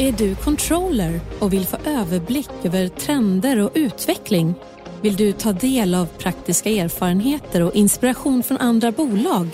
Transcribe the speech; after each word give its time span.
Är 0.00 0.12
du 0.12 0.34
controller 0.34 1.20
och 1.38 1.52
vill 1.52 1.66
få 1.66 1.76
överblick 1.86 2.50
över 2.64 2.88
trender 2.88 3.58
och 3.58 3.70
utveckling? 3.74 4.54
Vill 5.02 5.16
du 5.16 5.32
ta 5.32 5.52
del 5.52 5.94
av 5.94 6.06
praktiska 6.06 6.70
erfarenheter 6.70 7.62
och 7.62 7.74
inspiration 7.74 8.42
från 8.42 8.58
andra 8.58 8.92
bolag? 8.92 9.48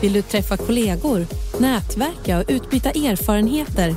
Vill 0.00 0.12
du 0.12 0.22
träffa 0.22 0.56
kollegor, 0.56 1.26
nätverka 1.60 2.38
och 2.38 2.44
utbyta 2.48 2.90
erfarenheter? 2.90 3.94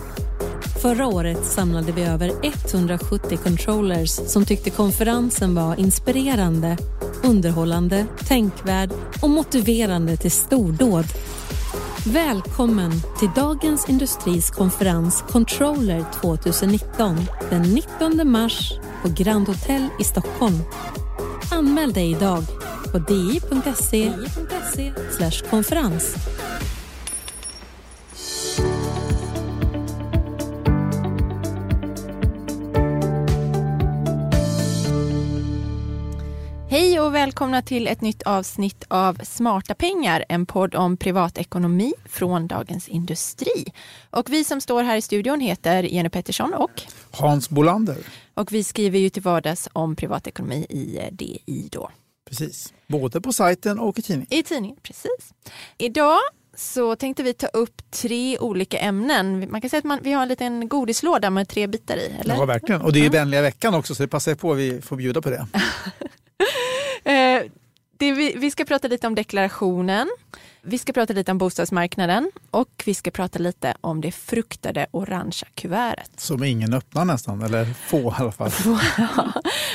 Förra 0.81 1.07
året 1.07 1.45
samlade 1.45 1.91
vi 1.91 2.03
över 2.03 2.31
170 2.43 3.37
controllers 3.43 4.09
som 4.09 4.45
tyckte 4.45 4.69
konferensen 4.69 5.55
var 5.55 5.79
inspirerande, 5.79 6.77
underhållande, 7.23 8.05
tänkvärd 8.27 8.89
och 9.21 9.29
motiverande 9.29 10.17
till 10.17 10.31
stordåd. 10.31 11.05
Välkommen 12.13 12.91
till 13.19 13.29
Dagens 13.35 13.89
Industris 13.89 14.49
konferens 14.49 15.23
Controller 15.29 16.05
2019 16.21 17.17
den 17.49 17.61
19 17.61 18.31
mars 18.31 18.73
på 19.01 19.09
Grand 19.23 19.47
Hotel 19.47 19.87
i 19.99 20.03
Stockholm. 20.03 20.59
Anmäl 21.51 21.93
dig 21.93 22.11
idag 22.11 22.43
på 22.91 22.97
di.se 22.99 24.11
konferens. 25.49 26.15
Och 37.07 37.15
välkomna 37.15 37.61
till 37.61 37.87
ett 37.87 38.01
nytt 38.01 38.23
avsnitt 38.23 38.83
av 38.87 39.17
Smarta 39.23 39.75
pengar, 39.75 40.25
en 40.29 40.45
podd 40.45 40.75
om 40.75 40.97
privatekonomi 40.97 41.93
från 42.05 42.47
Dagens 42.47 42.87
Industri. 42.87 43.65
Och 44.09 44.29
vi 44.29 44.43
som 44.43 44.61
står 44.61 44.83
här 44.83 44.97
i 44.97 45.01
studion 45.01 45.39
heter 45.39 45.83
Jenny 45.83 46.09
Pettersson 46.09 46.53
och 46.53 46.81
Hans 47.11 47.49
Bolander. 47.49 47.97
Och 48.33 48.51
vi 48.51 48.63
skriver 48.63 48.99
ju 48.99 49.09
till 49.09 49.21
vardags 49.21 49.69
om 49.73 49.95
privatekonomi 49.95 50.65
i 50.69 50.99
DI 51.11 51.69
då. 51.71 51.91
Precis, 52.29 52.73
både 52.87 53.21
på 53.21 53.33
sajten 53.33 53.79
och 53.79 53.99
i 53.99 54.01
tidningen. 54.01 54.33
I 54.33 54.43
tidningen, 54.43 54.77
precis. 54.83 55.33
Idag 55.77 56.19
så 56.55 56.95
tänkte 56.95 57.23
vi 57.23 57.33
ta 57.33 57.47
upp 57.47 57.91
tre 57.91 58.39
olika 58.39 58.77
ämnen. 58.77 59.51
Man 59.51 59.61
kan 59.61 59.69
säga 59.69 59.77
att 59.79 59.85
man, 59.85 59.99
vi 60.01 60.11
har 60.11 60.21
en 60.21 60.29
liten 60.29 60.69
godislåda 60.69 61.29
med 61.29 61.49
tre 61.49 61.67
bitar 61.67 61.97
i. 61.97 62.11
Eller? 62.19 62.35
Ja, 62.35 62.45
verkligen. 62.45 62.81
Och 62.81 62.93
det 62.93 62.99
är 62.99 63.03
ju 63.03 63.09
vänliga 63.09 63.41
veckan 63.41 63.73
också 63.73 63.95
så 63.95 64.03
det 64.03 64.07
passar 64.07 64.35
på 64.35 64.51
att 64.51 64.57
vi 64.57 64.81
får 64.81 64.95
bjuda 64.95 65.21
på 65.21 65.29
det. 65.29 65.47
Eh, 67.07 67.41
det 67.97 68.11
vi, 68.11 68.33
vi 68.37 68.51
ska 68.51 68.65
prata 68.65 68.87
lite 68.87 69.07
om 69.07 69.15
deklarationen. 69.15 70.09
Vi 70.61 70.77
ska 70.77 70.93
prata 70.93 71.13
lite 71.13 71.31
om 71.31 71.37
bostadsmarknaden 71.37 72.31
och 72.51 72.83
vi 72.85 72.93
ska 72.93 73.11
prata 73.11 73.39
lite 73.39 73.73
om 73.81 74.01
det 74.01 74.11
fruktade 74.11 74.87
orangea 74.91 75.49
kuvertet. 75.55 76.19
Som 76.19 76.43
ingen 76.43 76.73
öppnar 76.73 77.05
nästan, 77.05 77.41
eller 77.41 77.65
få 77.65 77.99
i 77.99 78.13
alla 78.17 78.31
fall. 78.31 78.51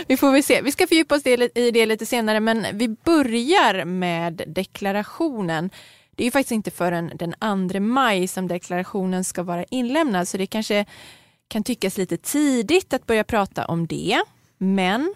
vi 0.06 0.16
får 0.16 0.32
väl 0.32 0.42
se. 0.42 0.62
Vi 0.62 0.72
ska 0.72 0.86
fördjupa 0.86 1.14
oss 1.14 1.26
i 1.26 1.70
det 1.70 1.86
lite 1.86 2.06
senare 2.06 2.40
men 2.40 2.66
vi 2.72 2.88
börjar 2.88 3.84
med 3.84 4.42
deklarationen. 4.46 5.70
Det 6.16 6.22
är 6.22 6.24
ju 6.24 6.30
faktiskt 6.30 6.52
inte 6.52 6.70
förrän 6.70 7.12
den 7.14 7.68
2 7.70 7.80
maj 7.80 8.28
som 8.28 8.48
deklarationen 8.48 9.24
ska 9.24 9.42
vara 9.42 9.64
inlämnad 9.64 10.28
så 10.28 10.36
det 10.36 10.46
kanske 10.46 10.84
kan 11.48 11.64
tyckas 11.64 11.98
lite 11.98 12.16
tidigt 12.16 12.92
att 12.92 13.06
börja 13.06 13.24
prata 13.24 13.64
om 13.64 13.86
det. 13.86 14.22
Men 14.58 15.14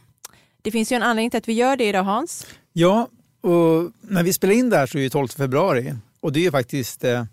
det 0.66 0.70
finns 0.70 0.92
ju 0.92 0.96
en 0.96 1.02
anledning 1.02 1.30
till 1.30 1.38
att 1.38 1.48
vi 1.48 1.52
gör 1.52 1.76
det 1.76 1.84
idag 1.84 2.04
Hans. 2.04 2.46
Ja, 2.72 3.08
och 3.40 3.92
när 4.00 4.22
vi 4.22 4.32
spelar 4.32 4.54
in 4.54 4.70
det 4.70 4.76
här 4.76 4.86
så 4.86 4.98
är 4.98 5.02
det 5.02 5.10
12 5.10 5.28
februari 5.28 5.94
och 6.20 6.32
det 6.32 6.46
är 6.46 6.50
faktiskt 6.50 7.04
eh, 7.04 7.24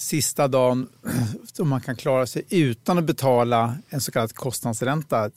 sista 0.00 0.48
dagen 0.48 0.88
som 1.52 1.68
man 1.68 1.80
kan 1.80 1.96
klara 1.96 2.26
sig 2.26 2.44
utan 2.50 2.98
att 2.98 3.04
betala 3.04 3.76
en 3.88 4.00
så 4.00 4.12
kallad 4.12 4.34
kostnadsränta 4.34 5.30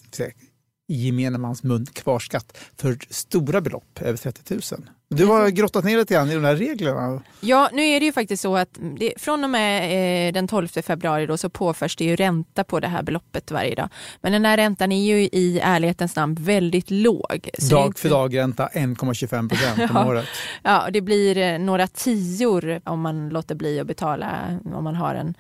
i 0.87 1.05
gemene 1.05 1.37
mans 1.37 1.63
mun 1.63 1.85
kvarskatt 1.85 2.57
för 2.77 2.97
stora 3.09 3.61
belopp, 3.61 4.01
över 4.01 4.17
30 4.17 4.53
000. 4.53 4.61
Du 5.09 5.25
har 5.25 5.49
grottat 5.49 5.83
ner 5.83 5.97
lite 5.97 6.13
grann 6.13 6.29
i 6.29 6.33
de 6.33 6.43
här 6.43 6.55
reglerna. 6.55 7.21
Ja, 7.39 7.69
nu 7.73 7.81
är 7.81 7.99
det 7.99 8.05
ju 8.05 8.11
faktiskt 8.11 8.41
så 8.41 8.57
att 8.57 8.69
det, 8.99 9.13
från 9.17 9.43
och 9.43 9.49
med 9.49 10.27
eh, 10.27 10.33
den 10.33 10.47
12 10.47 10.67
februari 10.67 11.25
då, 11.25 11.37
så 11.37 11.49
påförs 11.49 11.95
det 11.95 12.05
ju 12.05 12.15
ränta 12.15 12.63
på 12.63 12.79
det 12.79 12.87
här 12.87 13.03
beloppet 13.03 13.51
varje 13.51 13.75
dag. 13.75 13.89
Men 14.21 14.31
den 14.31 14.45
här 14.45 14.57
räntan 14.57 14.91
är 14.91 15.05
ju 15.05 15.21
i 15.21 15.59
ärlighetens 15.63 16.15
namn 16.15 16.35
väldigt 16.39 16.91
låg. 16.91 17.49
dag 17.69 17.99
för 17.99 18.09
dag 18.09 18.37
ränta 18.37 18.67
1,25 18.67 19.49
procent 19.49 19.91
om 19.91 19.97
året. 20.07 20.25
Ja, 20.63 20.87
det 20.91 21.01
blir 21.01 21.37
eh, 21.37 21.59
några 21.59 21.87
tior 21.87 22.81
om 22.83 23.01
man 23.01 23.29
låter 23.29 23.55
bli 23.55 23.79
att 23.79 23.87
betala 23.87 24.59
om 24.65 24.83
man 24.83 24.95
har 24.95 25.15
en 25.15 25.35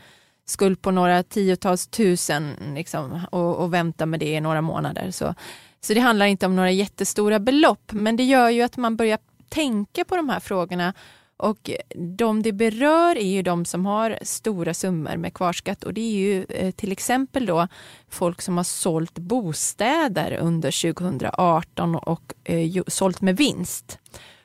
skuld 0.49 0.81
på 0.81 0.91
några 0.91 1.23
tiotals 1.23 1.87
tusen 1.87 2.53
liksom, 2.75 3.21
och, 3.31 3.55
och 3.55 3.73
vänta 3.73 4.05
med 4.05 4.19
det 4.19 4.33
i 4.33 4.41
några 4.41 4.61
månader. 4.61 5.11
Så, 5.11 5.35
så 5.81 5.93
det 5.93 5.99
handlar 5.99 6.25
inte 6.25 6.45
om 6.45 6.55
några 6.55 6.71
jättestora 6.71 7.39
belopp, 7.39 7.91
men 7.91 8.15
det 8.15 8.23
gör 8.23 8.49
ju 8.49 8.61
att 8.61 8.77
man 8.77 8.95
börjar 8.95 9.19
tänka 9.49 10.05
på 10.05 10.15
de 10.15 10.29
här 10.29 10.39
frågorna 10.39 10.93
och 11.37 11.71
de 11.95 12.43
det 12.43 12.51
berör 12.51 13.15
är 13.15 13.31
ju 13.31 13.41
de 13.41 13.65
som 13.65 13.85
har 13.85 14.19
stora 14.21 14.73
summor 14.73 15.17
med 15.17 15.33
kvarskatt 15.33 15.83
och 15.83 15.93
det 15.93 16.01
är 16.01 16.15
ju 16.15 16.45
eh, 16.49 16.71
till 16.71 16.91
exempel 16.91 17.45
då 17.45 17.67
folk 18.09 18.41
som 18.41 18.57
har 18.57 18.63
sålt 18.63 19.19
bostäder 19.19 20.37
under 20.41 20.93
2018 20.93 21.95
och 21.95 22.33
eh, 22.43 22.83
sålt 22.87 23.21
med 23.21 23.37
vinst 23.37 23.99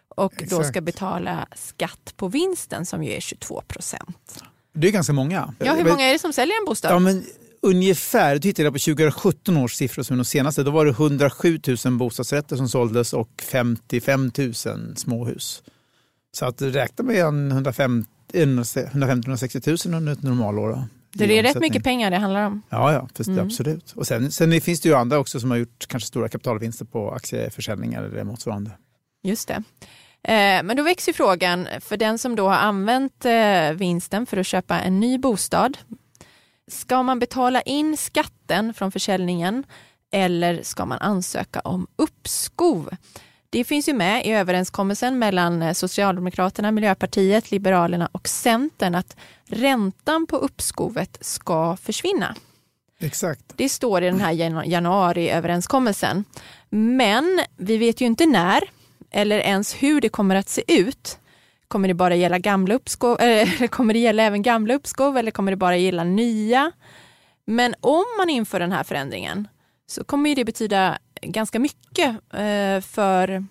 och 0.08 0.32
Exakt. 0.32 0.50
då 0.50 0.64
ska 0.64 0.80
betala 0.80 1.46
skatt 1.56 2.14
på 2.16 2.28
vinsten 2.28 2.86
som 2.86 3.04
ju 3.04 3.12
är 3.12 3.20
22 3.20 3.62
procent. 3.66 4.42
Det 4.72 4.88
är 4.88 4.92
ganska 4.92 5.12
många. 5.12 5.54
Ja, 5.58 5.74
hur 5.74 5.84
många 5.84 6.04
är 6.04 6.12
det 6.12 6.18
som 6.18 6.32
säljer 6.32 6.60
en 6.60 6.64
bostad? 6.64 6.92
Ja, 6.92 6.98
men 6.98 7.24
ungefär, 7.60 8.34
du 8.34 8.40
tittade 8.40 8.72
på 8.72 8.78
2017 8.78 9.56
års 9.56 9.74
siffror 9.74 10.02
som 10.02 10.14
är 10.14 10.18
de 10.18 10.24
senaste, 10.24 10.62
då 10.62 10.70
var 10.70 10.84
det 10.84 10.90
107 10.90 11.60
000 11.84 11.98
bostadsrätter 11.98 12.56
som 12.56 12.68
såldes 12.68 13.12
och 13.12 13.42
55 13.42 14.30
000 14.38 14.54
småhus. 14.96 15.62
Så 16.32 16.46
att 16.46 16.62
räkna 16.62 17.04
med 17.04 17.16
150-160 17.16 19.88
000 19.88 19.98
under 19.98 20.12
ett 20.12 20.22
normalår. 20.22 20.84
Det 21.14 21.38
är 21.38 21.42
rätt 21.42 21.60
mycket 21.60 21.84
pengar 21.84 22.10
det 22.10 22.16
handlar 22.16 22.46
om. 22.46 22.62
Ja, 22.68 22.92
ja 22.92 23.08
mm. 23.26 23.46
absolut. 23.46 23.92
Och 23.92 24.06
sen, 24.06 24.32
sen 24.32 24.60
finns 24.60 24.80
det 24.80 24.88
ju 24.88 24.94
andra 24.94 25.18
också 25.18 25.40
som 25.40 25.50
har 25.50 25.58
gjort 25.58 25.86
kanske 25.88 26.06
stora 26.06 26.28
kapitalvinster 26.28 26.84
på 26.84 27.10
aktieförsäljningar 27.10 28.02
eller 28.02 28.24
motsvarande. 28.24 28.70
Just 29.22 29.48
det. 29.48 29.62
Eh, 30.28 30.62
men 30.62 30.76
då 30.76 30.82
växer 30.82 31.12
frågan, 31.12 31.68
för 31.80 31.96
den 31.96 32.18
som 32.18 32.36
då 32.36 32.48
har 32.48 32.56
använt 32.56 33.24
eh, 33.24 33.72
vinsten 33.72 34.26
för 34.26 34.36
att 34.36 34.46
köpa 34.46 34.80
en 34.80 35.00
ny 35.00 35.18
bostad, 35.18 35.78
ska 36.70 37.02
man 37.02 37.18
betala 37.18 37.62
in 37.62 37.96
skatten 37.96 38.74
från 38.74 38.92
försäljningen 38.92 39.64
eller 40.12 40.62
ska 40.62 40.86
man 40.86 40.98
ansöka 40.98 41.60
om 41.60 41.86
uppskov? 41.96 42.90
Det 43.50 43.64
finns 43.64 43.88
ju 43.88 43.92
med 43.92 44.26
i 44.26 44.30
överenskommelsen 44.30 45.18
mellan 45.18 45.62
eh, 45.62 45.72
Socialdemokraterna, 45.72 46.70
Miljöpartiet, 46.70 47.50
Liberalerna 47.50 48.08
och 48.12 48.28
Centern 48.28 48.94
att 48.94 49.16
räntan 49.44 50.26
på 50.26 50.36
uppskovet 50.36 51.18
ska 51.20 51.76
försvinna. 51.76 52.36
Exakt. 53.00 53.44
Det 53.56 53.68
står 53.68 54.02
i 54.02 54.06
den 54.06 54.20
här 54.20 54.32
januariöverenskommelsen. 54.64 56.24
Men 56.70 57.40
vi 57.56 57.76
vet 57.76 58.00
ju 58.00 58.06
inte 58.06 58.26
när 58.26 58.62
eller 59.12 59.38
ens 59.38 59.74
hur 59.74 60.00
det 60.00 60.08
kommer 60.08 60.34
att 60.34 60.48
se 60.48 60.62
ut. 60.66 61.18
Kommer 61.68 61.88
det 61.88 61.94
bara 61.94 62.14
gälla 62.14 62.38
gamla 62.38 62.74
uppskov, 62.74 63.16
eller 63.20 63.66
kommer 63.66 63.94
det 63.94 64.00
gälla 64.00 64.22
även 64.22 64.42
gamla 64.42 64.74
uppskov 64.74 65.16
eller 65.18 65.30
kommer 65.30 65.52
det 65.52 65.56
bara 65.56 65.76
gälla 65.76 66.04
nya? 66.04 66.72
Men 67.46 67.74
om 67.80 68.04
man 68.18 68.30
inför 68.30 68.60
den 68.60 68.72
här 68.72 68.84
förändringen 68.84 69.48
så 69.86 70.04
kommer 70.04 70.36
det 70.36 70.44
betyda 70.44 70.98
ganska 71.22 71.58
mycket 71.58 72.10
eh, 72.34 72.80
för 72.80 73.46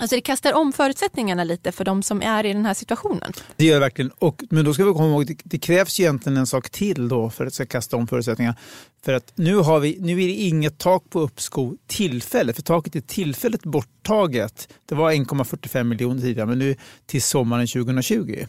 Alltså 0.00 0.16
det 0.16 0.22
kastar 0.22 0.52
om 0.52 0.72
förutsättningarna 0.72 1.44
lite 1.44 1.72
för 1.72 1.84
de 1.84 2.02
som 2.02 2.22
är 2.22 2.46
i 2.46 2.52
den 2.52 2.66
här 2.66 2.74
situationen. 2.74 3.32
Det 3.56 3.64
gör 3.64 3.74
det 3.74 3.80
verkligen. 3.80 4.10
Och, 4.18 4.42
men 4.50 4.64
då 4.64 4.74
ska 4.74 4.84
vi 4.84 4.92
komma 4.92 5.08
ihåg 5.08 5.22
att 5.22 5.38
det, 5.44 5.58
krävs 5.58 6.00
egentligen 6.00 6.36
en 6.38 6.46
sak 6.46 6.70
till 6.70 7.08
då 7.08 7.30
för 7.30 7.46
att 7.46 7.68
kasta 7.68 7.96
om 7.96 8.06
förutsättningarna. 8.06 8.56
För 9.04 9.12
att 9.12 9.32
nu, 9.34 9.56
har 9.56 9.80
vi, 9.80 9.98
nu 10.00 10.12
är 10.12 10.26
det 10.26 10.32
inget 10.32 10.78
tak 10.78 11.10
på 11.10 11.20
uppskov 11.20 11.76
tillfälligt, 11.86 12.56
för 12.56 12.62
taket 12.62 12.96
är 12.96 13.00
tillfälligt 13.00 13.62
borttaget. 13.62 14.68
Det 14.86 14.94
var 14.94 15.12
1,45 15.12 15.84
miljoner 15.84 16.20
tidigare, 16.20 16.46
men 16.46 16.58
nu 16.58 16.76
till 17.06 17.22
sommaren 17.22 17.66
2020. 17.66 18.46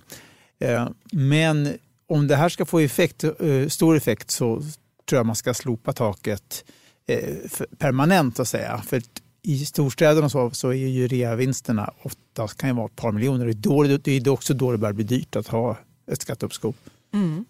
Eh, 0.59 0.89
men 1.11 1.73
om 2.07 2.27
det 2.27 2.35
här 2.35 2.49
ska 2.49 2.65
få 2.65 2.79
effekt, 2.79 3.23
eh, 3.23 3.67
stor 3.67 3.95
effekt 3.95 4.31
så 4.31 4.61
tror 5.09 5.19
jag 5.19 5.25
man 5.25 5.35
ska 5.35 5.53
slopa 5.53 5.93
taket 5.93 6.65
eh, 7.07 7.35
permanent, 7.77 8.39
att 8.39 8.47
säga. 8.47 8.81
För 8.87 9.01
i 9.43 9.65
storstäderna 9.65 10.29
så, 10.29 10.51
så 10.51 10.69
är 10.69 10.73
ju 10.73 11.07
reavinsterna 11.07 11.93
ofta 12.01 12.47
kan 12.47 12.69
ju 12.69 12.75
vara 12.75 12.85
ett 12.85 12.95
par 12.95 13.11
miljoner. 13.11 13.45
Det 13.45 13.51
är, 13.51 13.53
då, 13.53 13.97
det 13.97 14.11
är 14.11 14.29
också 14.29 14.53
då 14.53 14.71
det 14.71 14.77
börjar 14.77 14.93
bli 14.93 15.03
dyrt 15.03 15.35
att 15.35 15.47
ha 15.47 15.77
ett 16.11 16.21
skatteuppskov. 16.21 16.75
Mm. 17.13 17.45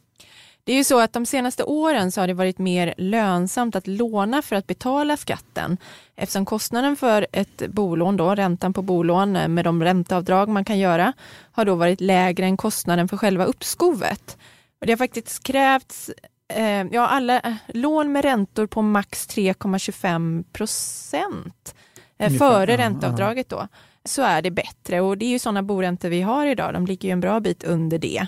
Det 0.63 0.71
är 0.71 0.75
ju 0.75 0.83
så 0.83 0.99
att 0.99 1.13
de 1.13 1.25
senaste 1.25 1.63
åren 1.63 2.11
så 2.11 2.21
har 2.21 2.27
det 2.27 2.33
varit 2.33 2.59
mer 2.59 2.93
lönsamt 2.97 3.75
att 3.75 3.87
låna 3.87 4.41
för 4.41 4.55
att 4.55 4.67
betala 4.67 5.17
skatten 5.17 5.77
eftersom 6.15 6.45
kostnaden 6.45 6.95
för 6.95 7.27
ett 7.31 7.67
bolån, 7.67 8.17
då, 8.17 8.35
räntan 8.35 8.73
på 8.73 8.81
bolån 8.81 9.31
med 9.31 9.65
de 9.65 9.83
ränteavdrag 9.83 10.49
man 10.49 10.65
kan 10.65 10.79
göra, 10.79 11.13
har 11.51 11.65
då 11.65 11.75
varit 11.75 12.01
lägre 12.01 12.45
än 12.45 12.57
kostnaden 12.57 13.07
för 13.07 13.17
själva 13.17 13.45
uppskovet. 13.45 14.37
Och 14.81 14.87
det 14.87 14.91
har 14.91 14.97
faktiskt 14.97 15.43
krävts 15.43 16.11
Eh, 16.53 16.87
ja, 16.91 17.07
alla 17.07 17.39
eh, 17.39 17.53
lån 17.67 18.11
med 18.11 18.25
räntor 18.25 18.67
på 18.67 18.81
max 18.81 19.27
3,25 19.27 20.43
procent 20.53 21.75
eh, 22.17 22.33
före 22.33 22.77
ränteavdraget 22.77 23.49
då, 23.49 23.67
så 24.05 24.21
är 24.21 24.41
det 24.41 24.51
bättre. 24.51 25.01
Och 25.01 25.17
det 25.17 25.25
är 25.25 25.29
ju 25.29 25.39
sådana 25.39 25.63
boräntor 25.63 26.09
vi 26.09 26.21
har 26.21 26.45
idag, 26.45 26.73
de 26.73 26.85
ligger 26.85 27.09
ju 27.09 27.13
en 27.13 27.19
bra 27.19 27.39
bit 27.39 27.63
under 27.63 27.97
det. 27.97 28.27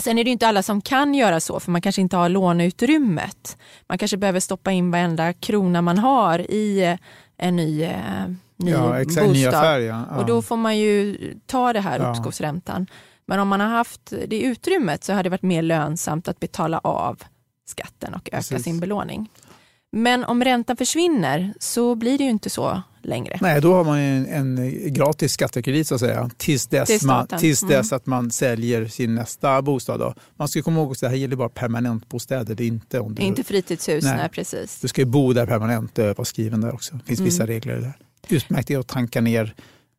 Sen 0.00 0.18
är 0.18 0.24
det 0.24 0.30
inte 0.30 0.48
alla 0.48 0.62
som 0.62 0.80
kan 0.80 1.14
göra 1.14 1.40
så, 1.40 1.60
för 1.60 1.70
man 1.70 1.80
kanske 1.80 2.00
inte 2.00 2.16
har 2.16 2.28
låneutrymmet. 2.28 3.56
Man 3.88 3.98
kanske 3.98 4.16
behöver 4.16 4.40
stoppa 4.40 4.72
in 4.72 4.90
varenda 4.90 5.32
krona 5.32 5.82
man 5.82 5.98
har 5.98 6.38
i 6.38 6.98
en 7.36 7.56
ny, 7.56 7.88
ny 8.56 8.70
ja, 8.70 9.00
exakt, 9.00 9.26
bostad. 9.26 9.32
Ny 9.32 9.46
affär, 9.46 9.78
ja. 9.78 10.04
Ja. 10.10 10.16
Och 10.16 10.26
då 10.26 10.42
får 10.42 10.56
man 10.56 10.78
ju 10.78 11.16
ta 11.46 11.72
det 11.72 11.80
här 11.80 11.98
ja. 11.98 12.10
uppskovsräntan. 12.10 12.86
Men 13.26 13.40
om 13.40 13.48
man 13.48 13.60
har 13.60 13.68
haft 13.68 14.12
det 14.26 14.40
utrymmet 14.40 15.04
så 15.04 15.12
har 15.12 15.22
det 15.22 15.30
varit 15.30 15.42
mer 15.42 15.62
lönsamt 15.62 16.28
att 16.28 16.40
betala 16.40 16.78
av 16.78 17.22
skatten 17.66 18.14
och 18.14 18.28
öka 18.28 18.36
Precis. 18.36 18.64
sin 18.64 18.80
belåning. 18.80 19.30
Men 19.92 20.24
om 20.24 20.44
räntan 20.44 20.76
försvinner 20.76 21.54
så 21.60 21.94
blir 21.94 22.18
det 22.18 22.24
ju 22.24 22.30
inte 22.30 22.50
så 22.50 22.82
längre. 23.06 23.38
Nej, 23.40 23.60
då 23.60 23.74
har 23.74 23.84
man 23.84 23.98
en, 23.98 24.26
en 24.26 24.72
gratis 24.92 25.32
skattekredit 25.32 25.88
så 25.88 25.94
att 25.94 26.00
säga 26.00 26.30
tills 26.36 26.66
dess, 26.66 26.98
till 26.98 27.06
man, 27.06 27.26
tills 27.26 27.62
mm. 27.62 27.76
dess 27.76 27.92
att 27.92 28.06
man 28.06 28.30
säljer 28.30 28.86
sin 28.86 29.14
nästa 29.14 29.62
bostad. 29.62 30.00
Då. 30.00 30.14
Man 30.36 30.48
ska 30.48 30.62
komma 30.62 30.80
ihåg 30.80 30.92
att 30.92 31.00
det 31.00 31.08
här 31.08 31.16
gäller 31.16 31.36
bara 31.36 31.48
permanentbostäder. 31.48 32.54
Det 32.54 32.64
är 32.64 32.68
inte, 32.68 33.00
om 33.00 33.14
du, 33.14 33.22
inte 33.22 33.44
fritidshus, 33.44 34.04
nej. 34.04 34.16
nej. 34.16 34.28
precis. 34.28 34.80
Du 34.80 34.88
ska 34.88 35.00
ju 35.00 35.06
bo 35.06 35.32
där 35.32 35.46
permanent, 35.46 35.98
vara 35.98 36.24
skriven 36.24 36.60
där 36.60 36.74
också. 36.74 36.94
Det 36.94 37.04
finns 37.04 37.20
mm. 37.20 37.24
vissa 37.24 37.46
regler 37.46 37.76
där. 37.76 37.92
Utmärkt 38.28 38.70
är 38.70 38.78
att 38.78 38.86
tanka 38.86 39.20
ner 39.20 39.54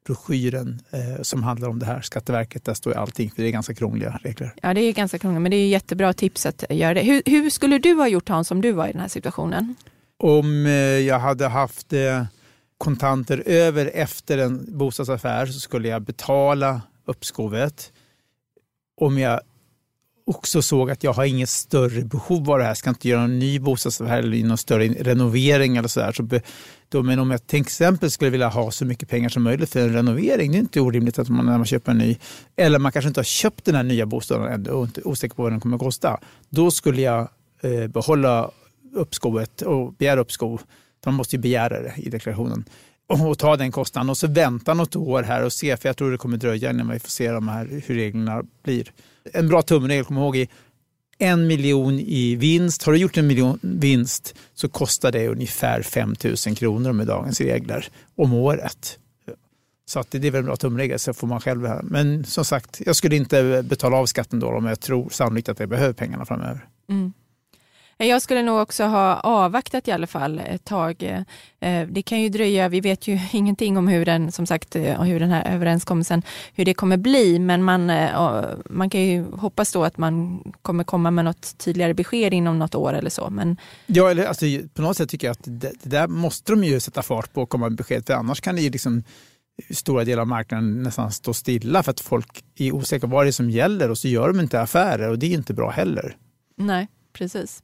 broschyren 0.06 0.82
eh, 0.92 1.22
som 1.22 1.44
handlar 1.44 1.70
om 1.70 1.80
det 1.80 1.86
här, 1.86 2.02
Skatteverket, 2.02 2.66
där 2.66 2.74
står 2.74 2.94
allting, 2.94 3.32
för 3.32 3.42
det 3.42 3.50
är 3.50 3.52
ganska 3.52 3.74
krångliga 3.74 4.20
regler. 4.24 4.54
Ja, 4.62 4.74
det 4.74 4.82
är 4.82 4.94
ganska 4.94 5.20
krångligt, 5.20 5.42
men 5.42 5.52
det 5.52 5.58
är 5.58 5.68
jättebra 5.68 6.14
tips 6.14 6.46
att 6.46 6.64
göra 6.70 6.94
det. 6.94 7.02
Hur, 7.02 7.22
hur 7.26 7.50
skulle 7.50 7.78
du 7.78 7.94
ha 7.94 8.08
gjort 8.08 8.30
Hans 8.30 8.52
om 8.52 8.62
du 8.62 8.72
var 8.72 8.88
i 8.88 8.92
den 8.92 9.02
här 9.02 9.08
situationen? 9.08 9.76
Om 10.20 10.66
eh, 10.66 10.72
jag 10.74 11.20
hade 11.20 11.48
haft 11.48 11.94
eh, 11.94 12.24
kontanter 12.84 13.44
över 13.46 13.92
efter 13.94 14.38
en 14.38 14.78
bostadsaffär 14.78 15.46
så 15.46 15.60
skulle 15.60 15.88
jag 15.88 16.02
betala 16.02 16.82
uppskovet. 17.06 17.92
Om 19.02 19.18
jag 19.18 19.42
också 20.26 20.62
såg 20.62 20.92
att 20.92 21.04
jag 21.04 21.14
har 21.14 21.26
inget 21.26 21.50
större 21.50 22.02
behov 22.02 22.52
av 22.52 22.58
det 22.58 22.64
här, 22.64 22.74
ska 22.74 22.90
inte 22.90 23.10
göra 23.10 23.22
en 23.22 23.40
ny 23.40 23.60
bostadsaffär 23.60 24.20
eller 24.20 24.44
någon 24.44 24.58
större 24.58 24.88
renovering 24.88 25.78
eller 25.78 25.88
sådär. 25.88 26.12
Så 26.12 26.40
då, 26.90 27.04
men 27.04 27.20
om 27.20 27.32
jag 27.32 27.48
till 27.48 27.62
exempel 27.62 28.12
skulle 28.12 28.32
vilja 28.32 28.48
ha 28.48 28.72
så 28.72 28.86
mycket 28.86 29.10
pengar 29.10 29.30
som 29.30 29.44
möjligt 29.44 29.70
för 29.70 29.80
en 29.80 29.94
renovering, 29.94 30.52
det 30.52 30.58
är 30.58 30.60
inte 30.60 30.82
orimligt 30.82 31.20
att 31.20 31.30
man 31.30 31.46
när 31.46 31.58
man 31.58 31.66
köper 31.66 31.92
en 31.92 31.98
ny, 31.98 32.18
eller 32.56 32.80
man 32.80 32.92
kanske 32.92 33.08
inte 33.08 33.20
har 33.20 33.26
köpt 33.26 33.66
den 33.66 33.76
här 33.76 33.84
nya 33.84 34.06
bostaden 34.06 34.54
ännu 34.54 34.70
och 34.70 34.86
inte 34.86 35.02
är 35.02 35.08
osäker 35.08 35.36
på 35.36 35.44
vad 35.44 35.52
den 35.52 35.60
kommer 35.60 35.76
att 35.76 35.84
kosta. 35.84 36.20
Då 36.50 36.72
skulle 36.72 37.02
jag 37.02 37.28
eh, 37.62 37.88
behålla 37.88 38.52
uppskovet 38.96 39.62
och 39.62 39.94
begära 39.94 40.20
uppskov. 40.20 40.62
De 41.04 41.16
måste 41.16 41.36
ju 41.36 41.42
begära 41.42 41.82
det 41.82 41.94
i 41.98 42.10
deklarationen 42.10 42.66
och 43.08 43.38
ta 43.38 43.58
den 43.58 43.72
kostnaden 43.72 44.10
och 44.10 44.18
så 44.18 44.28
vänta 44.28 44.74
något 44.74 44.96
år 44.96 45.24
här 45.24 45.44
och 45.44 45.54
se, 45.54 45.78
för 45.78 45.90
jag 45.90 45.98
tror 45.98 46.12
det 46.12 46.18
kommer 46.18 46.38
dröja 46.38 46.70
innan 46.70 46.90
vi 46.90 47.00
får 47.00 47.10
se 47.10 47.32
de 47.32 47.48
här, 47.48 47.82
hur 47.86 47.96
reglerna 47.96 48.44
blir. 48.64 48.92
En 49.34 49.48
bra 49.48 49.62
tumregel, 49.62 50.06
kom 50.06 50.18
ihåg, 50.18 50.38
är 50.38 50.48
en 51.18 51.48
miljon 51.48 52.00
i 52.00 52.36
vinst. 52.36 52.84
Har 52.84 52.94
du 52.94 53.00
gjort 53.00 53.18
en 53.18 53.28
miljon 53.28 53.60
vinst 53.62 54.36
så 54.54 54.70
kostar 54.70 55.12
det 55.12 55.28
ungefär 55.28 55.82
5 55.82 56.16
000 56.24 56.56
kronor 56.56 56.92
med 56.92 57.08
dagens 57.08 57.42
regler 57.42 57.88
om 58.16 58.34
året. 58.34 59.00
Så 59.86 60.00
att 60.00 60.12
det 60.12 60.28
är 60.28 60.32
väl 60.32 60.40
en 60.40 60.46
bra 60.46 60.56
tumregel, 60.56 61.00
så 61.00 61.14
får 61.14 61.28
man 61.28 61.42
själv 61.42 61.70
Men 61.84 62.26
som 62.26 62.46
sagt, 62.46 62.82
jag 62.86 62.96
skulle 62.96 63.16
inte 63.16 63.64
betala 63.64 63.98
av 63.98 64.06
skatten 64.06 64.40
då 64.40 64.48
om 64.48 64.66
jag 64.66 64.80
tror 64.80 65.10
sannolikt 65.10 65.50
att 65.50 65.60
jag 65.60 65.70
behöver 65.70 65.94
pengarna 65.94 66.26
framöver. 66.26 66.68
Mm. 66.90 67.14
Jag 67.98 68.22
skulle 68.22 68.44
nog 68.44 68.62
också 68.62 68.84
ha 68.84 69.20
avvaktat 69.20 69.88
i 69.88 69.92
alla 69.92 70.08
fall 70.08 70.40
ett 70.40 70.66
tag. 70.66 71.04
Eh, 71.60 71.88
det 71.88 72.02
kan 72.02 72.22
ju 72.22 72.30
dröja, 72.30 72.70
vi 72.70 72.82
vet 72.82 73.08
ju 73.08 73.20
ingenting 73.32 73.78
om 73.78 73.88
hur 73.88 74.06
den, 74.06 74.32
som 74.32 74.46
sagt, 74.46 74.76
eh, 74.76 75.02
hur 75.02 75.20
den 75.20 75.30
här 75.30 75.56
överenskommelsen, 75.56 76.22
hur 76.54 76.66
det 76.66 76.74
kommer 76.74 76.98
bli, 76.98 77.40
men 77.40 77.64
man, 77.64 77.90
eh, 77.90 78.46
man 78.70 78.90
kan 78.90 79.02
ju 79.02 79.26
hoppas 79.32 79.72
då 79.72 79.84
att 79.84 79.98
man 79.98 80.44
kommer 80.62 80.84
komma 80.84 81.12
med 81.12 81.26
något 81.26 81.58
tydligare 81.58 81.94
besked 81.94 82.34
inom 82.34 82.60
något 82.60 82.76
år 82.76 82.94
eller 82.94 83.10
så. 83.10 83.30
Men... 83.30 83.58
Ja, 83.86 84.10
eller, 84.10 84.26
alltså, 84.26 84.46
på 84.74 84.82
något 84.82 84.98
sätt 84.98 85.10
tycker 85.10 85.28
jag 85.28 85.32
att 85.32 85.44
det, 85.44 85.72
det 85.84 85.90
där 85.90 86.08
måste 86.08 86.52
de 86.52 86.64
ju 86.64 86.80
sätta 86.80 87.02
fart 87.02 87.34
på 87.34 87.42
och 87.42 87.50
komma 87.50 87.70
med 87.70 87.78
besked, 87.78 88.06
för 88.06 88.14
annars 88.14 88.42
kan 88.42 88.56
det 88.56 88.62
ju 88.62 88.70
liksom 88.70 89.04
stora 89.70 90.04
delar 90.04 90.22
av 90.22 90.28
marknaden 90.28 90.84
nästan 90.84 91.12
stå 91.12 91.34
stilla 91.34 91.84
för 91.84 91.92
att 91.92 92.00
folk 92.00 92.44
är 92.56 92.72
osäkra 92.72 93.08
vad 93.08 93.26
det 93.26 93.30
är 93.30 93.32
som 93.32 93.50
gäller 93.50 93.90
och 93.90 93.98
så 93.98 94.08
gör 94.08 94.28
de 94.28 94.40
inte 94.40 94.62
affärer 94.62 95.10
och 95.10 95.20
det 95.20 95.26
är 95.26 95.32
inte 95.32 95.54
bra 95.54 95.70
heller. 95.70 96.18
Nej, 96.58 96.88
precis. 97.14 97.64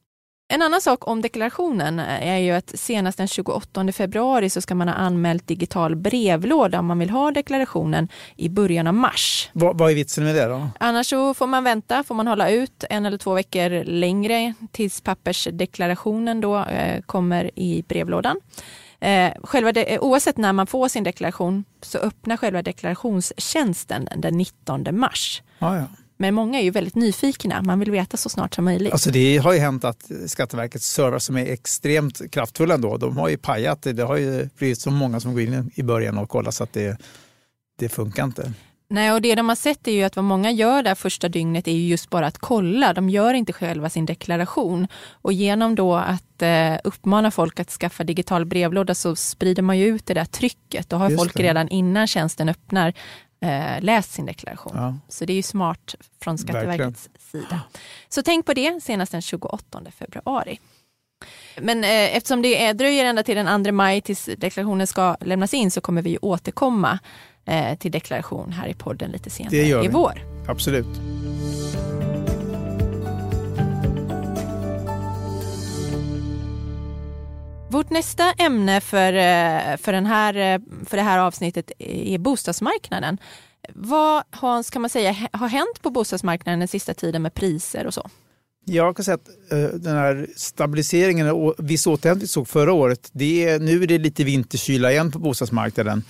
En 0.51 0.62
annan 0.62 0.81
sak 0.81 1.07
om 1.07 1.22
deklarationen 1.22 2.00
är 2.00 2.38
ju 2.38 2.51
att 2.51 2.80
senast 2.80 3.18
den 3.18 3.28
28 3.28 3.92
februari 3.92 4.50
så 4.50 4.62
ska 4.62 4.75
man 4.75 4.88
ha 4.88 4.96
anmält 4.96 5.48
digital 5.48 5.96
brevlåda 5.96 6.80
om 6.80 6.86
man 6.86 7.00
vill 7.00 7.10
ha 7.10 7.31
deklarationen 7.31 8.07
i 8.36 8.50
början 8.50 8.88
av 8.88 8.94
mars. 8.94 9.50
Vad, 9.54 9.78
vad 9.78 9.92
är 9.92 9.96
vitsen 9.96 10.24
med 10.24 10.36
det 10.36 10.46
då? 10.46 10.69
Annars 10.80 11.10
så 11.10 11.34
får 11.34 11.48
man 11.48 11.63
vänta, 11.63 12.04
får 12.04 12.16
man 12.16 12.28
hålla 12.28 12.50
ut 12.50 12.84
en 12.90 13.06
eller 13.06 13.18
två 13.18 13.34
veckor 13.34 13.84
längre 13.84 14.54
tills 14.72 15.01
pappersdeklarationen 15.01 16.42
då 16.42 16.57
eh, 16.57 17.02
kommer 17.02 17.52
i 17.56 17.84
brevlådan. 17.88 18.40
Eh, 19.00 19.31
själva 19.44 19.72
de, 19.72 19.81
eh, 19.81 20.02
oavsett 20.02 20.38
när 20.38 20.54
man 20.54 20.68
får 20.68 20.88
sin 20.88 21.04
deklaration 21.04 21.63
så 21.81 21.98
öppnar 21.98 22.38
själva 22.38 22.62
deklarationstjänsten 22.62 24.10
den 24.18 24.38
19 24.38 25.00
mars. 25.00 25.42
Ah, 25.60 25.75
ja. 25.75 25.86
Men 26.21 26.33
många 26.33 26.60
är 26.60 26.63
ju 26.63 26.71
väldigt 26.71 26.95
nyfikna. 26.95 27.62
Man 27.62 27.80
vill 27.80 27.92
veta 27.92 28.18
så 28.18 28.30
snart 28.30 28.56
som 28.56 28.66
möjligt. 28.66 28.94
Alltså 28.94 29.12
det 29.12 29.38
har 29.38 29.54
ju 29.54 29.60
hänt 29.60 29.83
att 29.83 30.12
Skatteverkets 30.27 30.86
servrar 30.86 31.19
som 31.19 31.38
är 31.38 31.45
extremt 31.45 32.31
kraftfulla 32.31 32.74
ändå, 32.74 32.98
de 32.98 33.18
har 33.18 33.30
ju 33.30 33.38
pajat. 33.38 33.81
Det 33.81 34.04
har 34.04 34.18
ju 34.18 34.50
blivit 34.57 34.81
så 34.81 34.92
många 34.92 35.19
som 35.19 35.33
går 35.33 35.42
in 35.42 35.71
i 35.75 35.83
början 35.83 36.18
och 36.18 36.30
kollar 36.30 36.51
så 36.51 36.63
att 36.63 36.74
det, 36.74 36.98
det 37.80 37.89
funkar 37.89 38.24
inte. 38.24 38.54
Nej, 38.92 39.12
och 39.12 39.21
det 39.21 39.36
de 39.36 39.50
har 39.50 39.56
sett 39.56 39.88
är 39.88 39.92
ju 39.92 40.04
att 40.04 40.16
vad 40.16 40.25
många 40.25 40.51
gör 40.51 40.83
där 40.83 40.95
första 40.95 41.30
dygnet 41.30 41.68
är 41.68 41.71
ju 41.71 41.88
just 41.88 42.10
bara 42.10 42.27
att 42.27 42.38
kolla. 42.38 42.94
De 42.94 43.10
gör 43.10 43.33
inte 43.33 43.54
själva 43.54 43.89
sin 43.89 44.06
deklaration. 44.06 44.88
Och 45.12 45.33
genom 45.33 45.75
då 45.75 45.95
att 45.95 46.42
eh, 46.42 46.74
uppmana 46.83 47.31
folk 47.31 47.60
att 47.60 47.69
skaffa 47.69 48.04
digital 48.04 48.45
brevlåda 48.45 48.95
så 48.95 49.16
sprider 49.16 49.62
man 49.62 49.77
ju 49.77 49.86
ut 49.86 50.06
det 50.06 50.13
där 50.13 50.25
trycket. 50.25 50.89
Då 50.89 50.95
har 50.95 51.10
just 51.10 51.21
folk 51.21 51.33
det. 51.38 51.44
redan 51.44 51.69
innan 51.69 52.07
tjänsten 52.07 52.50
öppnar 52.50 52.94
eh, 53.41 53.81
läst 53.81 54.12
sin 54.12 54.25
deklaration. 54.25 54.74
Ja. 54.75 54.95
Så 55.07 55.25
det 55.25 55.33
är 55.33 55.36
ju 55.36 55.44
smart 55.44 55.95
från 56.21 56.38
Skatteverkets 56.38 57.09
Verkligen. 57.13 57.47
sida. 57.47 57.62
Så 58.09 58.24
tänk 58.24 58.45
på 58.45 58.53
det 58.53 58.83
senast 58.83 59.12
den 59.12 59.21
28 59.21 59.81
februari. 59.97 60.59
Men 61.61 61.83
eh, 61.83 62.16
eftersom 62.18 62.42
det 62.42 62.64
är, 62.66 62.73
dröjer 62.73 63.06
ända 63.06 63.23
till 63.23 63.35
den 63.35 63.64
2 63.64 63.71
maj 63.71 64.02
tills 64.02 64.30
deklarationen 64.37 64.87
ska 64.87 65.18
lämnas 65.21 65.54
in 65.54 65.71
så 65.71 65.81
kommer 65.81 66.02
vi 66.02 66.18
återkomma 66.18 66.99
eh, 67.45 67.78
till 67.78 67.92
deklaration 67.92 68.52
här 68.52 68.68
i 68.68 68.73
podden 68.73 69.11
lite 69.11 69.30
senare 69.30 69.85
i 69.85 69.87
vår. 69.87 70.21
Absolut. 70.47 70.99
Vårt 77.71 77.90
nästa 77.90 78.31
ämne 78.31 78.81
för, 78.81 79.14
eh, 79.14 79.78
för, 79.78 79.92
den 79.92 80.06
här, 80.06 80.35
eh, 80.35 80.59
för 80.85 80.97
det 80.97 81.04
här 81.04 81.19
avsnittet 81.19 81.71
är 81.80 82.18
bostadsmarknaden. 82.18 83.18
Vad 83.73 84.23
Hans 84.31 84.69
kan 84.69 84.81
man 84.81 84.90
säga 84.90 85.16
har 85.33 85.47
hänt 85.47 85.81
på 85.81 85.90
bostadsmarknaden 85.90 86.59
den 86.59 86.68
sista 86.68 86.94
tiden 86.94 87.21
med 87.21 87.33
priser 87.33 87.88
och 87.88 87.94
så? 87.94 88.09
Jag 88.66 88.95
kan 88.95 89.06
säga 89.06 89.16
att 89.16 89.52
eh, 89.52 89.80
den 89.80 89.95
här 89.95 90.28
stabiliseringen 90.35 91.30
och 91.30 91.56
viss 91.57 91.88
återhämtning 91.88 92.21
vi 92.21 92.28
såg 92.28 92.47
förra 92.47 92.73
året, 92.73 93.09
det 93.11 93.49
är, 93.49 93.59
nu 93.59 93.83
är 93.83 93.88
det 93.88 93.97
lite 93.97 94.23
vinterkyla 94.23 94.92
igen 94.92 95.11
på 95.11 95.19
bostadsmarknaden. 95.19 96.04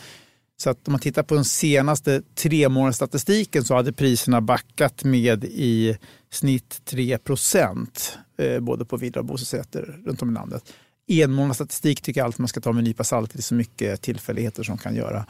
Så 0.57 0.69
att 0.69 0.87
om 0.87 0.91
man 0.91 1.01
tittar 1.01 1.23
på 1.23 1.35
den 1.35 1.45
senaste 1.45 2.21
tre 2.35 2.67
statistiken 2.93 3.63
så 3.63 3.75
hade 3.75 3.93
priserna 3.93 4.41
backat 4.41 5.03
med 5.03 5.43
i 5.43 5.97
snitt 6.31 6.81
3 6.85 7.17
procent, 7.17 8.17
både 8.61 8.85
på 8.85 8.97
villor 8.97 9.17
och 9.17 9.25
bostadsrätter 9.25 9.99
runt 10.05 10.21
om 10.21 10.29
i 10.29 10.33
landet 10.33 10.73
enmånadsstatistik 11.09 12.01
tycker 12.01 12.21
jag 12.21 12.25
alltid 12.25 12.39
man 12.39 12.47
ska 12.47 12.61
ta 12.61 12.71
med 12.71 12.79
en 12.79 12.85
nypa 12.85 13.03
salt. 13.03 13.33
Det 13.33 13.39
är 13.39 13.41
så 13.41 13.55
mycket 13.55 14.01
tillfälligheter 14.01 14.63
som 14.63 14.77
kan 14.77 14.95
göra. 14.95 15.25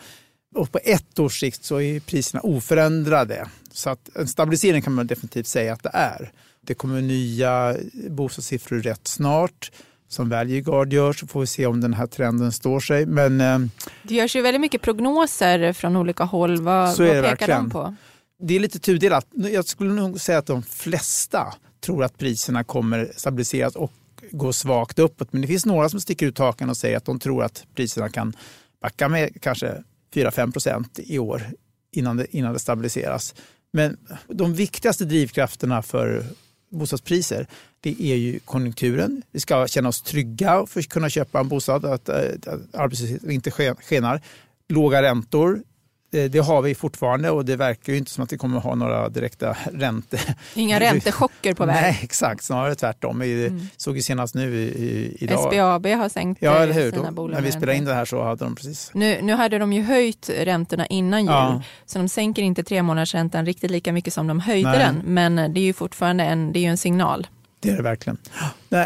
Och 0.55 0.71
på 0.71 0.79
ett 0.83 1.19
års 1.19 1.39
sikt 1.39 1.63
så 1.63 1.81
är 1.81 1.99
priserna 1.99 2.41
oförändrade. 2.41 3.47
Så 3.71 3.89
att 3.89 4.09
en 4.15 4.27
stabilisering 4.27 4.81
kan 4.81 4.93
man 4.93 5.07
definitivt 5.07 5.47
säga 5.47 5.73
att 5.73 5.83
det 5.83 5.91
är. 5.93 6.31
Det 6.61 6.73
kommer 6.73 7.01
nya 7.01 7.75
bostadssiffror 8.09 8.79
rätt 8.79 9.07
snart. 9.07 9.71
Som 10.07 10.29
Valueguard 10.29 10.93
gör 10.93 11.13
så 11.13 11.27
får 11.27 11.39
vi 11.39 11.47
se 11.47 11.65
om 11.65 11.81
den 11.81 11.93
här 11.93 12.07
trenden 12.07 12.51
står 12.51 12.79
sig. 12.79 13.05
Men, 13.05 13.41
eh, 13.41 13.59
det 14.03 14.15
görs 14.15 14.35
ju 14.35 14.41
väldigt 14.41 14.61
mycket 14.61 14.81
prognoser 14.81 15.73
från 15.73 15.95
olika 15.95 16.23
håll. 16.23 16.61
Vad, 16.61 16.95
så 16.95 17.03
vad 17.03 17.11
pekar 17.11 17.21
verkligen. 17.21 17.63
de 17.63 17.69
på? 17.69 17.95
Det 18.39 18.55
är 18.55 18.59
lite 18.59 18.79
tudelat. 18.79 19.27
Jag 19.31 19.65
skulle 19.65 19.93
nog 19.93 20.21
säga 20.21 20.37
att 20.37 20.45
de 20.45 20.63
flesta 20.63 21.53
tror 21.81 22.03
att 22.03 22.17
priserna 22.17 22.63
kommer 22.63 23.11
stabiliseras 23.15 23.75
och 23.75 23.91
gå 24.31 24.53
svagt 24.53 24.99
uppåt. 24.99 25.33
Men 25.33 25.41
det 25.41 25.47
finns 25.47 25.65
några 25.65 25.89
som 25.89 26.01
sticker 26.01 26.25
ut 26.25 26.37
hakan 26.37 26.69
och 26.69 26.77
säger 26.77 26.97
att 26.97 27.05
de 27.05 27.19
tror 27.19 27.43
att 27.43 27.65
priserna 27.75 28.09
kan 28.09 28.33
backa 28.81 29.09
med 29.09 29.41
kanske 29.41 29.83
4-5 30.13 30.51
procent 30.51 30.99
i 30.99 31.19
år 31.19 31.43
innan 31.91 32.17
det, 32.17 32.35
innan 32.35 32.53
det 32.53 32.59
stabiliseras. 32.59 33.35
Men 33.71 33.97
de 34.27 34.53
viktigaste 34.53 35.05
drivkrafterna 35.05 35.81
för 35.81 36.25
bostadspriser, 36.69 37.47
det 37.81 38.01
är 38.01 38.15
ju 38.15 38.39
konjunkturen. 38.39 39.21
Vi 39.31 39.39
ska 39.39 39.67
känna 39.67 39.89
oss 39.89 40.01
trygga 40.01 40.65
för 40.65 40.79
att 40.79 40.89
kunna 40.89 41.09
köpa 41.09 41.39
en 41.39 41.47
bostad, 41.47 41.85
att, 41.85 42.09
eh, 42.09 42.15
att 42.45 42.75
arbetslösheten 42.75 43.31
inte 43.31 43.51
skenar. 43.51 44.21
Låga 44.69 45.01
räntor, 45.01 45.63
det, 46.09 46.27
det, 46.27 46.39
har 46.39 46.61
vi 46.61 46.75
fortfarande 46.75 47.29
och 47.29 47.45
det 47.45 47.55
verkar 47.55 47.93
ju 47.93 47.99
inte 47.99 48.11
som 48.11 48.23
att 48.23 48.33
vi 48.33 48.37
kommer 48.37 48.57
att 48.57 48.63
ha 48.63 48.75
några 48.75 49.09
direkta 49.09 49.57
räntor. 49.73 50.19
Inga 50.55 50.79
räntechocker 50.91 51.53
på 51.53 51.65
väg. 51.65 51.75
Nej, 51.81 51.99
exakt. 52.03 52.43
Snarare 52.43 52.75
tvärtom. 52.75 53.19
Vi 53.19 53.47
mm. 53.47 53.67
såg 53.77 53.95
ju 53.95 54.01
senast 54.01 54.35
nu 54.35 54.55
i, 54.55 55.17
idag. 55.19 55.53
SBAB 55.53 55.85
har 55.85 56.09
sänkt 56.09 56.41
ja, 56.41 56.55
eller 56.55 56.73
hur? 56.73 56.91
sina 56.91 57.11
bolag. 57.11 57.35
När 57.35 57.41
vi 57.41 57.51
spelade 57.51 57.77
in 57.77 57.85
det 57.85 57.93
här 57.93 58.05
så 58.05 58.23
hade 58.23 58.45
de 58.45 58.55
precis... 58.55 58.91
Nu, 58.93 59.21
nu 59.21 59.33
hade 59.33 59.59
de 59.59 59.73
ju 59.73 59.81
höjt 59.81 60.29
räntorna 60.29 60.85
innan 60.85 61.19
jul. 61.19 61.29
Ja. 61.29 61.61
Så 61.85 61.99
de 61.99 62.09
sänker 62.09 62.41
inte 62.41 62.63
tre 62.63 62.83
månaders 62.83 63.13
räntan 63.13 63.45
riktigt 63.45 63.71
lika 63.71 63.93
mycket 63.93 64.13
som 64.13 64.27
de 64.27 64.39
höjde 64.39 64.69
Nej. 64.69 64.79
den. 64.79 65.01
Men 65.05 65.53
det 65.53 65.59
är 65.59 65.65
ju 65.65 65.73
fortfarande 65.73 66.23
en, 66.23 66.53
det 66.53 66.65
är 66.65 66.69
en 66.69 66.77
signal. 66.77 67.27
Det 67.59 67.69
är 67.69 67.75
det 67.75 67.81
verkligen. 67.81 68.17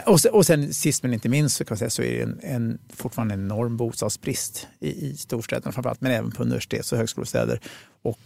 Och 0.05 0.21
sen, 0.21 0.31
och 0.33 0.45
sen 0.45 0.73
sist 0.73 1.03
men 1.03 1.13
inte 1.13 1.29
minst 1.29 1.55
så, 1.55 1.65
kan 1.65 1.77
säga, 1.77 1.89
så 1.89 2.01
är 2.01 2.17
det 2.17 2.23
en, 2.23 2.39
en, 2.41 2.79
fortfarande 2.93 3.33
en 3.33 3.39
enorm 3.45 3.77
bostadsbrist 3.77 4.67
i, 4.79 5.07
i 5.07 5.17
storstäderna 5.17 5.71
framförallt, 5.71 6.01
men 6.01 6.11
även 6.11 6.31
på 6.31 6.43
universitets 6.43 6.91
och 6.91 6.97
högskolestäder. 6.97 7.59
Och 8.01 8.19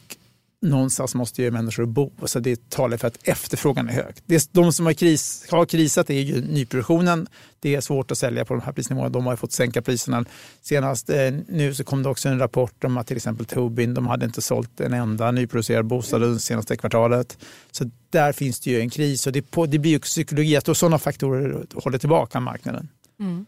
någonstans 0.61 1.15
måste 1.15 1.41
ju 1.41 1.51
människor 1.51 1.85
bo. 1.85 2.11
Så 2.25 2.39
det 2.39 2.69
talar 2.69 2.97
för 2.97 3.07
att 3.07 3.27
efterfrågan 3.27 3.89
är 3.89 3.93
hög. 3.93 4.15
Det, 4.25 4.49
de 4.51 4.73
som 4.73 4.85
har, 4.85 4.93
kris, 4.93 5.45
har 5.51 5.65
krisat 5.65 6.09
är 6.09 6.13
ju 6.13 6.41
nyproduktionen. 6.41 7.27
Det 7.59 7.75
är 7.75 7.81
svårt 7.81 8.11
att 8.11 8.17
sälja 8.17 8.45
på 8.45 8.53
de 8.53 8.63
här 8.63 8.71
prisnivåerna. 8.71 9.09
De 9.09 9.25
har 9.25 9.35
fått 9.35 9.51
sänka 9.51 9.81
priserna. 9.81 10.25
Senast 10.61 11.09
eh, 11.09 11.33
nu 11.47 11.73
så 11.73 11.83
kom 11.83 12.03
det 12.03 12.09
också 12.09 12.29
en 12.29 12.39
rapport 12.39 12.83
om 12.83 12.97
att 12.97 13.07
till 13.07 13.17
exempel 13.17 13.45
Tobin, 13.45 13.93
de 13.93 14.07
hade 14.07 14.25
inte 14.25 14.41
sålt 14.41 14.79
en 14.79 14.93
enda 14.93 15.31
nyproducerad 15.31 15.85
bostad 15.85 16.21
det 16.21 16.39
senaste 16.39 16.77
kvartalet. 16.77 17.37
Så 17.71 17.89
där 18.09 18.33
finns 18.33 18.59
det 18.59 18.71
ju 18.71 18.79
en 18.79 18.89
kris 18.89 19.27
och 19.27 19.33
det, 19.33 19.41
på, 19.41 19.65
det 19.65 19.79
blir 19.79 19.91
ju 19.91 19.99
psykologi 19.99 20.57
att 20.57 20.77
sådana 20.77 20.99
faktorer 20.99 21.65
håller 21.75 21.97
tillbaka 21.97 22.39
marknaden. 22.39 22.89
Mm. 23.19 23.45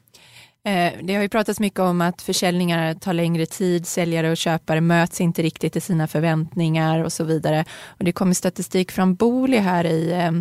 Eh, 0.63 0.93
det 1.03 1.15
har 1.15 1.21
ju 1.21 1.29
pratats 1.29 1.59
mycket 1.59 1.79
om 1.79 2.01
att 2.01 2.21
försäljningar 2.21 2.93
tar 2.93 3.13
längre 3.13 3.45
tid, 3.45 3.87
säljare 3.87 4.31
och 4.31 4.37
köpare 4.37 4.81
möts 4.81 5.21
inte 5.21 5.41
riktigt 5.41 5.75
i 5.75 5.81
sina 5.81 6.07
förväntningar 6.07 7.03
och 7.03 7.13
så 7.13 7.23
vidare. 7.23 7.65
Och 7.85 8.03
det 8.03 8.11
kommer 8.11 8.33
statistik 8.33 8.91
från 8.91 9.15
Booli 9.15 9.57
här 9.57 9.85
i 9.85 10.11
eh, 10.11 10.31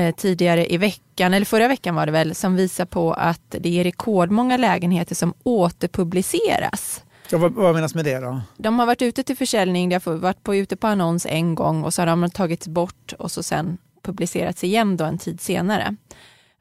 eh, 0.00 0.14
tidigare 0.14 0.72
i 0.72 0.76
veckan, 0.76 1.34
eller 1.34 1.46
förra 1.46 1.68
veckan 1.68 1.94
var 1.94 2.06
det 2.06 2.12
väl, 2.12 2.34
som 2.34 2.56
visar 2.56 2.84
på 2.84 3.12
att 3.12 3.54
det 3.60 3.80
är 3.80 3.84
rekordmånga 3.84 4.56
lägenheter 4.56 5.14
som 5.14 5.34
återpubliceras. 5.42 7.04
Ja, 7.30 7.38
vad, 7.38 7.52
vad 7.52 7.74
menas 7.74 7.94
med 7.94 8.04
det 8.04 8.18
då? 8.18 8.40
De 8.56 8.78
har 8.78 8.86
varit 8.86 9.02
ute 9.02 9.22
till 9.22 9.36
försäljning, 9.36 9.88
de 9.88 9.94
har 10.04 10.12
varit 10.12 10.42
på, 10.42 10.54
ute 10.54 10.76
på 10.76 10.86
annons 10.86 11.26
en 11.26 11.54
gång 11.54 11.84
och 11.84 11.94
så 11.94 12.02
har 12.02 12.06
de 12.06 12.30
tagits 12.30 12.68
bort 12.68 13.12
och 13.18 13.30
så 13.30 13.42
sen 13.42 13.78
publicerats 14.02 14.64
igen 14.64 14.96
då 14.96 15.04
en 15.04 15.18
tid 15.18 15.40
senare. 15.40 15.96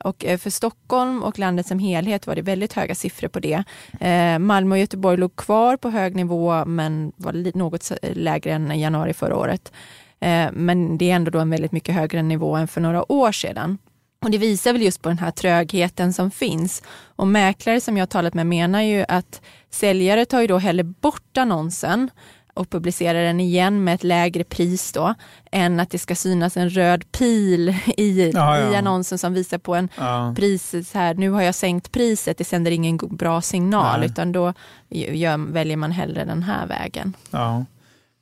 Och 0.04 0.26
eh, 0.26 0.38
för 0.38 0.50
Stockholm 0.50 1.24
och 1.24 1.40
landet 1.40 1.68
som 1.68 1.80
helhet 1.80 2.28
var 2.28 2.36
det 2.36 2.42
väldigt 2.42 2.74
höga 2.74 2.96
siffror 2.96 3.28
på 3.28 3.40
det. 3.40 3.64
Eh, 4.00 4.40
Malmö 4.40 4.76
och 4.76 4.80
Göteborg 4.80 5.18
låg 5.18 5.36
kvar 5.36 5.78
på 5.78 5.90
hög 5.90 6.16
nivå 6.16 6.66
men 6.66 7.12
var 7.16 7.58
något 7.58 7.92
lägre 8.02 8.52
än 8.52 8.80
januari 8.80 9.14
förra 9.14 9.36
året. 9.36 9.72
Eh, 10.20 10.48
men 10.54 10.98
det 10.98 11.12
är 11.12 11.16
ändå 11.16 11.32
då 11.32 11.40
en 11.40 11.50
väldigt 11.50 11.72
mycket 11.72 11.96
högre 11.96 12.22
nivå 12.22 12.56
än 12.56 12.68
för 12.68 12.82
några 12.82 13.12
år 13.12 13.32
sedan. 13.32 13.78
Och 14.22 14.32
det 14.32 14.38
visar 14.38 14.74
väl 14.74 14.82
just 14.82 15.02
på 15.02 15.10
den 15.10 15.18
här 15.18 15.32
trögheten 15.32 16.14
som 16.14 16.32
finns. 16.32 16.84
Och 17.16 17.28
mäklare 17.28 17.82
som 17.82 17.98
jag 17.98 18.02
har 18.02 18.08
talat 18.08 18.34
med 18.34 18.48
menar 18.48 18.82
ju 18.82 19.06
att 19.08 19.42
säljare 19.70 20.26
tar 20.26 20.42
ju 20.42 20.48
då 20.48 20.58
hellre 20.58 20.84
bort 20.84 21.38
annonsen 21.38 22.10
och 22.60 22.70
publicerar 22.70 23.24
den 23.24 23.40
igen 23.40 23.84
med 23.84 23.96
ett 23.96 24.04
lägre 24.04 24.44
pris 24.44 24.92
då, 24.92 25.14
än 25.52 25.80
att 25.80 25.90
det 25.90 26.00
ska 26.00 26.16
synas 26.16 26.58
en 26.58 26.70
röd 26.70 27.12
pil 27.12 27.70
i, 27.98 28.32
ja, 28.34 28.60
ja. 28.60 28.72
i 28.72 28.76
annonsen 28.76 29.18
som 29.18 29.34
visar 29.34 29.58
på 29.58 29.76
en 29.76 29.90
ja. 29.98 30.34
pris, 30.38 30.94
här, 30.94 31.14
nu 31.14 31.30
har 31.30 31.42
jag 31.42 31.56
sänkt 31.56 31.92
priset, 31.92 32.38
det 32.38 32.44
sänder 32.44 32.72
ingen 32.72 32.98
bra 32.98 33.42
signal, 33.42 34.00
Nej. 34.00 34.10
utan 34.10 34.32
då 34.32 34.54
gör, 34.90 35.52
väljer 35.52 35.78
man 35.78 35.92
hellre 35.92 36.26
den 36.26 36.44
här 36.44 36.68
vägen. 36.68 37.14
Ja. 37.32 37.66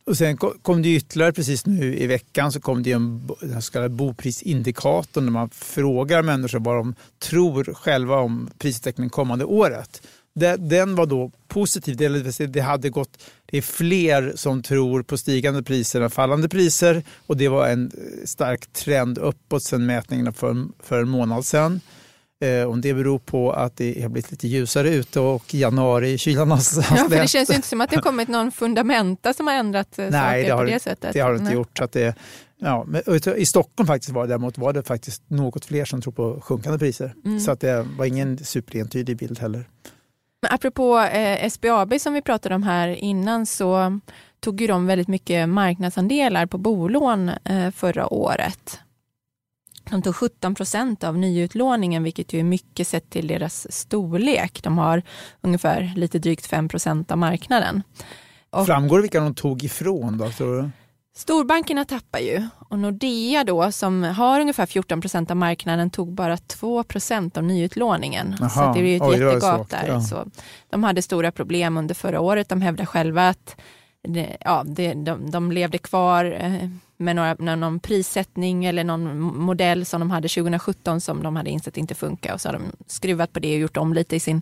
Och 0.05 0.17
sen 0.17 0.37
kom 0.37 0.81
det 0.81 0.95
ytterligare 0.95 1.33
precis 1.33 1.65
nu 1.65 1.97
i 1.97 2.07
veckan 2.07 2.51
så 2.51 2.59
kom 2.59 2.83
det 2.83 2.91
en 2.91 3.29
den 3.41 3.61
så 3.61 3.71
kallade 3.71 3.89
boprisindikatorn 3.89 5.25
där 5.25 5.31
man 5.31 5.49
frågar 5.49 6.21
människor 6.21 6.59
vad 6.59 6.75
de 6.75 6.95
tror 7.19 7.73
själva 7.73 8.15
om 8.15 8.49
prisutvecklingen 8.57 9.09
kommande 9.09 9.45
året 9.45 10.01
den 10.57 10.95
var 10.95 11.05
då 11.05 11.31
positiv. 11.47 11.97
Det, 12.49 12.61
hade 12.61 12.89
gått, 12.89 13.23
det 13.45 13.57
är 13.57 13.61
fler 13.61 14.33
som 14.35 14.63
tror 14.63 15.03
på 15.03 15.17
stigande 15.17 15.63
priser 15.63 16.01
än 16.01 16.09
fallande 16.09 16.49
priser 16.49 17.03
och 17.27 17.37
det 17.37 17.47
var 17.47 17.67
en 17.67 17.91
stark 18.25 18.73
trend 18.73 19.17
uppåt 19.17 19.63
sedan 19.63 19.85
mätningarna 19.85 20.31
för, 20.31 20.67
för 20.83 21.01
en 21.01 21.09
månad 21.09 21.45
sedan. 21.45 21.81
Eh, 22.41 22.69
om 22.69 22.81
det 22.81 22.93
beror 22.93 23.19
på 23.19 23.51
att 23.51 23.77
det 23.77 24.01
har 24.01 24.09
blivit 24.09 24.31
lite 24.31 24.47
ljusare 24.47 24.89
ute 24.89 25.19
och 25.19 25.53
januari 25.53 26.17
kylan 26.17 26.51
har 26.51 26.57
Ja, 26.57 27.09
för 27.09 27.21
det 27.21 27.27
känns 27.27 27.49
ju 27.49 27.53
inte 27.53 27.67
som 27.67 27.81
att 27.81 27.89
det 27.89 27.95
har 27.95 28.03
kommit 28.03 28.27
någon 28.27 28.51
fundamenta 28.51 29.33
som 29.33 29.47
har 29.47 29.53
ändrat 29.53 29.99
eh, 29.99 30.09
Nej, 30.09 30.43
saker 30.43 30.55
det 30.55 30.65
på 30.65 30.73
det 30.73 30.79
sättet. 30.79 31.13
det 31.13 31.19
har 31.19 31.33
det 31.33 31.39
inte 31.39 31.53
gjort. 31.53 31.77
Så 31.77 31.83
att 31.83 31.91
det, 31.91 32.15
ja, 32.59 32.87
I 33.37 33.45
Stockholm 33.45 33.87
faktiskt 33.87 34.13
var 34.13 34.21
det 34.21 34.27
däremot 34.27 34.57
var 34.57 34.73
det 34.73 34.83
faktiskt 34.83 35.21
något 35.27 35.65
fler 35.65 35.85
som 35.85 36.01
tror 36.01 36.13
på 36.13 36.41
sjunkande 36.41 36.79
priser. 36.79 37.15
Mm. 37.25 37.39
Så 37.39 37.51
att 37.51 37.59
det 37.59 37.87
var 37.97 38.05
ingen 38.05 38.37
superentydig 38.37 39.17
bild 39.17 39.39
heller. 39.39 39.65
Men 40.41 40.51
apropå 40.53 40.99
eh, 40.99 41.49
SBAB 41.49 41.99
som 41.99 42.13
vi 42.13 42.21
pratade 42.21 42.55
om 42.55 42.63
här 42.63 42.87
innan 42.87 43.45
så 43.45 43.99
tog 44.39 44.61
ju 44.61 44.67
de 44.67 44.85
väldigt 44.85 45.07
mycket 45.07 45.49
marknadsandelar 45.49 46.45
på 46.45 46.57
bolån 46.57 47.29
eh, 47.43 47.71
förra 47.71 48.13
året. 48.13 48.79
De 49.89 50.01
tog 50.01 50.15
17 50.15 50.55
procent 50.55 51.03
av 51.03 51.17
nyutlåningen, 51.17 52.03
vilket 52.03 52.33
ju 52.33 52.39
är 52.39 52.43
mycket 52.43 52.87
sett 52.87 53.09
till 53.09 53.27
deras 53.27 53.71
storlek. 53.73 54.63
De 54.63 54.77
har 54.77 55.03
ungefär 55.41 55.93
lite 55.95 56.19
drygt 56.19 56.45
5 56.45 56.69
procent 56.69 57.11
av 57.11 57.17
marknaden. 57.17 57.83
Och, 58.49 58.65
Framgår 58.65 58.97
det 58.97 59.01
vilka 59.01 59.19
de 59.19 59.35
tog 59.35 59.63
ifrån 59.63 60.17
då? 60.17 60.29
Tror 60.29 60.61
du? 60.61 60.69
Storbankerna 61.15 61.85
tappar 61.85 62.19
ju 62.19 62.43
och 62.69 62.79
Nordea 62.79 63.43
då 63.43 63.71
som 63.71 64.03
har 64.03 64.41
ungefär 64.41 64.65
14 64.65 65.01
procent 65.01 65.31
av 65.31 65.37
marknaden 65.37 65.89
tog 65.89 66.13
bara 66.13 66.37
2 66.37 66.83
procent 66.83 67.37
av 67.37 67.43
nyutlåningen. 67.43 68.35
Aha. 68.41 68.49
Så 68.49 68.73
det 68.73 68.85
är 68.85 68.89
ju 68.89 68.95
ett 68.95 69.01
Oj, 69.01 69.19
jättegap 69.19 69.69
där. 69.69 69.87
Ja. 69.87 70.01
Så 70.01 70.25
de 70.69 70.83
hade 70.83 71.01
stora 71.01 71.31
problem 71.31 71.77
under 71.77 71.95
förra 71.95 72.19
året. 72.19 72.49
De 72.49 72.61
hävdar 72.61 72.85
själva 72.85 73.29
att 73.29 73.55
det, 74.07 74.37
ja, 74.39 74.63
det, 74.67 74.93
de, 74.93 75.31
de 75.31 75.51
levde 75.51 75.77
kvar 75.77 76.37
eh, 76.39 76.69
med 76.97 77.15
några, 77.15 77.55
någon 77.55 77.79
prissättning 77.79 78.65
eller 78.65 78.83
någon 78.83 79.19
modell 79.37 79.85
som 79.85 79.99
de 79.99 80.11
hade 80.11 80.27
2017 80.27 81.01
som 81.01 81.23
de 81.23 81.35
hade 81.35 81.49
insett 81.49 81.77
inte 81.77 81.95
funkar 81.95 82.33
och 82.33 82.41
så 82.41 82.47
har 82.47 82.53
de 82.53 82.63
skruvat 82.87 83.33
på 83.33 83.39
det 83.39 83.53
och 83.53 83.59
gjort 83.59 83.77
om 83.77 83.93
lite 83.93 84.15
i 84.15 84.19
sin 84.19 84.41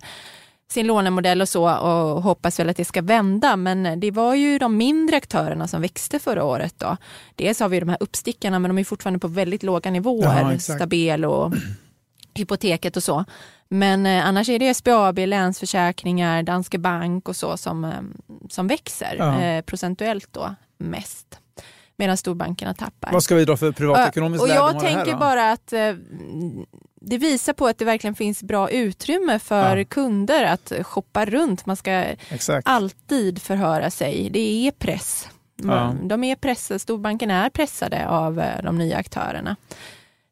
sin 0.72 0.88
lånemodell 0.88 1.42
och 1.42 1.50
så 1.50 1.78
och 1.78 2.22
hoppas 2.22 2.60
väl 2.60 2.70
att 2.70 2.78
det 2.78 2.86
ska 2.86 3.02
vända. 3.02 3.56
Men 3.56 4.00
det 4.00 4.12
var 4.12 4.36
ju 4.36 4.60
de 4.60 4.78
mindre 4.78 5.18
aktörerna 5.18 5.68
som 5.68 5.82
växte 5.82 6.20
förra 6.20 6.44
året. 6.44 6.76
Då. 6.78 6.98
Dels 7.36 7.60
har 7.60 7.70
vi 7.70 7.80
de 7.80 7.90
här 7.90 7.98
uppstickarna 8.00 8.60
men 8.60 8.70
de 8.70 8.78
är 8.78 8.84
fortfarande 8.84 9.20
på 9.20 9.28
väldigt 9.28 9.64
låga 9.64 9.92
nivåer. 9.92 10.52
Ja, 10.52 10.60
Stabel 10.60 11.26
och 11.26 11.54
Hypoteket 12.34 12.98
och 12.98 13.04
så. 13.04 13.26
Men 13.68 14.06
eh, 14.06 14.28
annars 14.28 14.50
är 14.50 14.60
det 14.60 14.74
SBAB, 14.74 15.20
Länsförsäkringar, 15.20 16.44
Danske 16.44 16.78
Bank 16.78 17.30
och 17.30 17.36
så 17.36 17.58
som, 17.58 17.84
eh, 17.84 17.92
som 18.50 18.68
växer 18.68 19.16
ja. 19.20 19.42
eh, 19.42 19.62
procentuellt 19.62 20.28
då 20.32 20.56
mest 20.78 21.40
medan 21.98 22.18
storbankerna 22.18 22.74
tappar. 22.74 23.12
Vad 23.12 23.24
ska 23.24 23.36
vi 23.36 23.46
dra 23.46 23.58
för 23.58 23.72
privatekonomisk 23.72 24.44
Och 24.44 24.50
Jag 24.50 24.80
tänker 24.80 25.16
bara 25.16 25.52
att 25.52 25.74
eh, 25.74 25.80
det 27.06 27.18
visar 27.18 27.54
på 27.54 27.68
att 27.68 27.78
det 27.78 27.86
verkligen 27.86 28.16
finns 28.16 28.44
bra 28.44 28.70
utrymme 28.70 29.40
för 29.40 29.78
ja. 29.78 29.86
kunder 29.86 30.44
att 30.44 30.72
shoppa 30.82 31.26
runt. 31.26 31.66
Man 31.66 31.76
ska 31.76 31.92
Exakt. 32.30 32.68
alltid 32.68 33.42
förhöra 33.42 33.92
sig. 33.92 34.30
Det 34.30 34.68
är 34.68 34.72
press. 34.72 35.30
Ja. 35.64 35.96
De 36.04 36.24
är 36.24 36.36
pressade, 36.36 36.80
storbankerna 36.80 37.46
är 37.46 37.50
pressade 37.50 38.10
av 38.10 38.40
eh, 38.40 38.64
de 38.64 38.78
nya 38.78 38.98
aktörerna. 38.98 39.56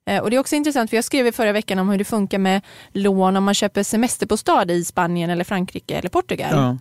Eh, 0.05 0.21
och 0.21 0.29
Det 0.29 0.35
är 0.35 0.39
också 0.39 0.55
intressant, 0.55 0.89
för 0.89 0.97
jag 0.97 1.03
skrev 1.05 1.31
förra 1.31 1.51
veckan 1.51 1.79
om 1.79 1.89
hur 1.89 1.97
det 1.97 2.03
funkar 2.03 2.37
med 2.37 2.61
lån 2.91 3.37
om 3.37 3.43
man 3.43 3.53
köper 3.53 3.83
semesterbostad 3.83 4.71
i 4.71 4.83
Spanien, 4.83 5.29
eller 5.29 5.43
Frankrike 5.43 5.95
eller 5.95 6.09
Portugal. 6.09 6.51
Ja. 6.51 6.77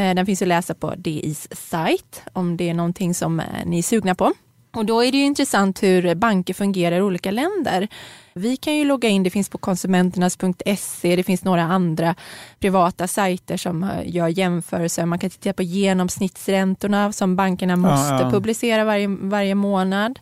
Eh, 0.00 0.14
den 0.14 0.26
finns 0.26 0.42
att 0.42 0.48
läsa 0.48 0.74
på 0.74 0.94
DIs 0.96 1.48
sajt 1.50 2.22
om 2.32 2.56
det 2.56 2.70
är 2.70 2.74
någonting 2.74 3.14
som 3.14 3.42
ni 3.64 3.78
är 3.78 3.82
sugna 3.82 4.14
på. 4.14 4.32
Och 4.76 4.86
då 4.86 5.04
är 5.04 5.12
det 5.12 5.18
intressant 5.18 5.82
hur 5.82 6.14
banker 6.14 6.54
fungerar 6.54 6.96
i 6.96 7.02
olika 7.02 7.30
länder. 7.30 7.88
Vi 8.34 8.56
kan 8.56 8.76
ju 8.76 8.84
logga 8.84 9.08
in, 9.08 9.22
det 9.22 9.30
finns 9.30 9.48
på 9.48 9.58
konsumenternas.se, 9.58 11.16
det 11.16 11.22
finns 11.22 11.44
några 11.44 11.62
andra 11.62 12.14
privata 12.60 13.08
sajter 13.08 13.56
som 13.56 13.90
gör 14.04 14.28
jämförelser. 14.28 15.06
Man 15.06 15.18
kan 15.18 15.30
titta 15.30 15.52
på 15.52 15.62
genomsnittsräntorna 15.62 17.12
som 17.12 17.36
bankerna 17.36 17.76
måste 17.76 18.14
ja, 18.14 18.22
ja. 18.22 18.30
publicera 18.30 18.84
varje, 18.84 19.06
varje 19.08 19.54
månad. 19.54 20.18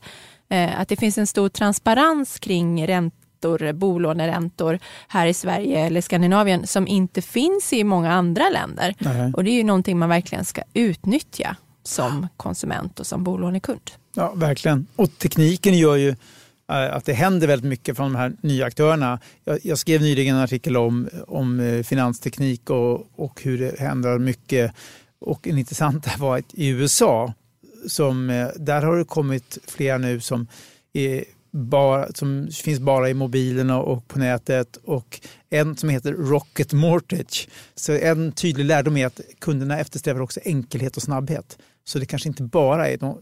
Eh, 0.49 0.81
att 0.81 0.89
det 0.89 0.97
finns 0.97 1.19
en 1.19 1.27
stor 1.27 1.49
transparens 1.49 2.39
kring 2.39 2.87
räntor, 2.87 3.73
bolåneräntor 3.73 4.79
här 5.09 5.27
i 5.27 5.35
Sverige 5.35 5.87
eller 5.87 6.01
Skandinavien 6.01 6.67
som 6.67 6.89
inte 6.89 7.23
finns 7.23 7.73
i 7.73 7.85
många 7.85 8.13
andra 8.13 8.51
länder. 8.51 8.95
Nej. 8.99 9.33
Och 9.37 9.45
det 9.45 9.51
är 9.51 9.55
ju 9.55 9.65
någonting 9.65 9.99
man 9.99 10.09
verkligen 10.09 10.45
ska 10.45 10.63
utnyttja 10.75 11.57
som 11.83 12.29
konsument 12.37 13.01
och 13.01 13.07
som 13.07 13.25
bolånekund. 13.25 13.91
Ja, 14.15 14.33
verkligen. 14.35 14.87
Och 14.97 15.19
tekniken 15.19 15.79
gör 15.79 15.97
ju 15.97 16.09
eh, 16.09 16.15
Eh, 16.71 16.97
att 16.97 17.05
det 17.05 17.13
händer 17.13 17.47
väldigt 17.47 17.69
mycket 17.69 17.97
från 17.97 18.13
de 18.13 18.19
här 18.19 18.33
nya 18.41 18.67
aktörerna. 18.67 19.21
Jag, 19.45 19.59
jag 19.63 19.79
skrev 19.79 20.01
nyligen 20.01 20.37
en 20.37 20.43
artikel 20.43 20.77
om, 20.77 21.09
om 21.27 21.61
eh, 21.61 21.83
finansteknik 21.83 22.71
och, 22.71 23.07
och 23.17 23.43
hur 23.43 23.59
det 23.59 23.81
händer 23.81 24.19
mycket. 24.19 24.73
Och 25.21 25.49
en 25.49 25.59
intressant 25.59 26.19
var 26.19 26.39
att 26.39 26.55
i 26.55 26.69
USA, 26.69 27.33
som, 27.89 28.31
eh, 28.31 28.49
där 28.57 28.83
har 28.83 28.97
det 28.97 29.05
kommit 29.05 29.59
flera 29.67 29.99
nu 29.99 30.21
som 30.21 30.47
är 30.93 31.25
bara, 31.51 32.13
som 32.13 32.49
finns 32.65 32.81
bara 32.81 33.11
i 33.11 33.15
mobilerna 33.15 33.81
och 33.83 34.09
på 34.09 34.19
nätet 34.19 34.77
och 34.85 35.21
en 35.51 35.77
som 35.77 35.89
heter 35.89 36.13
Rocket 36.13 36.73
Mortgage. 36.73 37.49
Så 37.75 37.93
en 37.93 38.33
tydlig 38.33 38.65
lärdom 38.65 38.97
är 38.97 39.07
att 39.07 39.21
kunderna 39.39 39.79
eftersträvar 39.79 40.21
också 40.21 40.41
enkelhet 40.45 40.97
och 40.97 41.03
snabbhet. 41.03 41.59
Så 41.85 41.99
det 41.99 42.07
kanske 42.07 42.29
inte 42.29 42.43
bara 42.43 42.89
är, 42.89 42.97
de, 42.97 43.19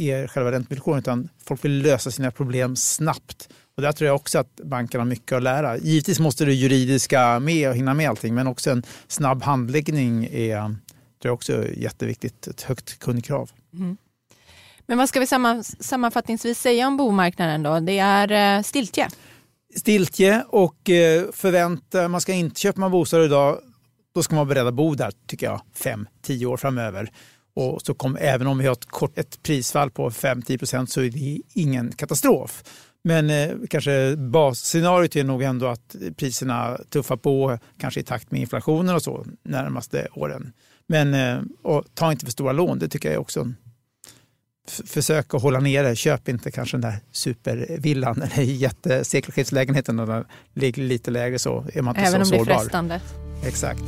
är 0.00 0.26
själva 0.26 0.52
räntevillkoren 0.52 0.98
utan 0.98 1.28
folk 1.44 1.64
vill 1.64 1.82
lösa 1.82 2.10
sina 2.10 2.30
problem 2.30 2.76
snabbt. 2.76 3.48
Och 3.76 3.82
där 3.82 3.92
tror 3.92 4.06
jag 4.06 4.16
också 4.16 4.38
att 4.38 4.60
bankerna 4.64 5.04
har 5.04 5.08
mycket 5.08 5.32
att 5.32 5.42
lära. 5.42 5.76
Givetvis 5.76 6.20
måste 6.20 6.44
det 6.44 6.54
juridiska 6.54 7.40
med 7.40 7.68
och 7.68 7.76
hinna 7.76 7.94
med 7.94 8.08
allting 8.08 8.34
men 8.34 8.46
också 8.46 8.70
en 8.70 8.82
snabb 9.08 9.42
handläggning 9.42 10.28
är 10.32 10.76
tror 11.22 11.30
jag 11.30 11.34
också 11.34 11.52
är 11.52 11.78
jätteviktigt. 11.78 12.46
Ett 12.46 12.62
högt 12.62 12.98
kundkrav. 12.98 13.50
Mm. 13.74 13.96
Men 14.86 14.98
vad 14.98 15.08
ska 15.08 15.20
vi 15.20 15.26
sammanfattningsvis 15.80 16.60
säga 16.60 16.86
om 16.86 16.96
bomarknaden 16.96 17.62
då? 17.62 17.80
Det 17.80 17.98
är 17.98 18.56
eh, 18.58 18.62
stiltje. 18.62 19.08
Stiltje 19.76 20.44
och 20.48 20.90
eh, 20.90 21.24
förvänta, 21.32 22.08
man 22.08 22.20
ska 22.20 22.32
inte 22.32 22.60
köpa 22.60 22.80
man 22.80 22.90
bostad 22.90 23.24
idag, 23.24 23.58
då 24.14 24.22
ska 24.22 24.34
man 24.34 24.46
vara 24.46 24.54
beredd 24.54 24.66
att 24.66 24.74
bo 24.74 24.94
där 24.94 25.12
tycker 25.26 25.46
jag, 25.46 25.60
fem, 25.74 26.08
tio 26.22 26.46
år 26.46 26.56
framöver. 26.56 27.10
Och 27.58 27.82
så 27.82 27.94
kom, 27.94 28.16
även 28.20 28.46
om 28.46 28.58
vi 28.58 28.66
har 28.66 28.72
ett, 28.72 28.84
kort, 28.84 29.18
ett 29.18 29.42
prisfall 29.42 29.90
på 29.90 30.10
5-10 30.10 30.58
procent 30.58 30.90
så 30.90 31.00
är 31.00 31.10
det 31.10 31.40
ingen 31.54 31.92
katastrof. 31.92 32.64
Men 33.04 33.30
eh, 33.30 33.50
kanske 33.70 34.16
basscenariot 34.16 35.16
är 35.16 35.24
nog 35.24 35.42
ändå 35.42 35.66
att 35.66 35.96
priserna 36.16 36.78
tuffar 36.90 37.16
på, 37.16 37.58
kanske 37.80 38.00
i 38.00 38.02
takt 38.02 38.30
med 38.30 38.40
inflationen 38.40 38.94
och 38.94 39.02
så, 39.02 39.26
närmaste 39.42 40.08
åren. 40.14 40.52
Men 40.86 41.14
eh, 41.14 41.82
ta 41.94 42.12
inte 42.12 42.24
för 42.24 42.32
stora 42.32 42.52
lån, 42.52 42.78
det 42.78 42.88
tycker 42.88 43.12
jag 43.12 43.20
också 43.20 43.52
försök 44.84 45.34
att 45.34 45.42
hålla 45.42 45.60
nere. 45.60 45.96
Köp 45.96 46.28
inte 46.28 46.50
kanske 46.50 46.76
den 46.76 46.92
där 46.92 47.00
supervillan 47.12 48.22
eller 48.22 48.42
jättesekelskiftslägenheten. 48.42 49.96
Den 49.96 50.24
ligger 50.54 50.82
lite 50.82 51.10
lägre 51.10 51.38
så 51.38 51.64
är 51.74 51.82
man 51.82 51.96
inte 51.96 52.08
Även 52.08 52.26
så 52.26 52.30
sårbar. 52.30 52.52
Även 52.52 52.80
om 52.80 52.88
det 52.88 52.94
är 52.94 52.98
frestande. 52.98 53.00
Exakt. 53.44 53.82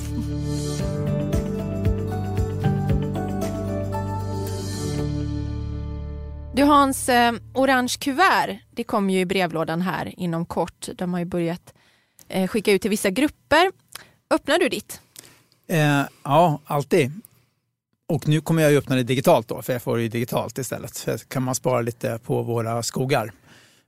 Du 6.61 6.65
Hans, 6.65 7.09
eh, 7.09 7.33
orange 7.55 7.97
kuvert, 8.01 8.59
det 8.71 8.85
kommer 8.85 9.15
ju 9.15 9.21
i 9.21 9.27
brevlådan 9.27 9.81
här 9.81 10.15
inom 10.17 10.47
kort. 10.47 10.89
De 10.95 11.13
har 11.13 11.21
ju 11.21 11.27
börjat 11.27 11.75
eh, 12.29 12.49
skicka 12.49 12.73
ut 12.73 12.83
till 12.83 12.91
vissa 12.91 13.11
grupper. 13.11 13.71
Öppnar 14.31 14.59
du 14.59 14.69
ditt? 14.69 15.01
Eh, 15.69 16.03
ja, 16.23 16.61
alltid. 16.65 17.13
Och 18.09 18.29
nu 18.29 18.41
kommer 18.41 18.63
jag 18.63 18.75
öppna 18.75 18.97
det 18.97 19.03
digitalt 19.03 19.49
då, 19.49 19.63
för 19.63 19.73
jag 19.73 19.83
får 19.83 19.99
det 19.99 20.09
digitalt 20.09 20.59
istället. 20.59 20.95
Så 20.95 21.19
kan 21.19 21.43
man 21.43 21.55
spara 21.55 21.81
lite 21.81 22.19
på 22.25 22.43
våra 22.43 22.83
skogar. 22.83 23.33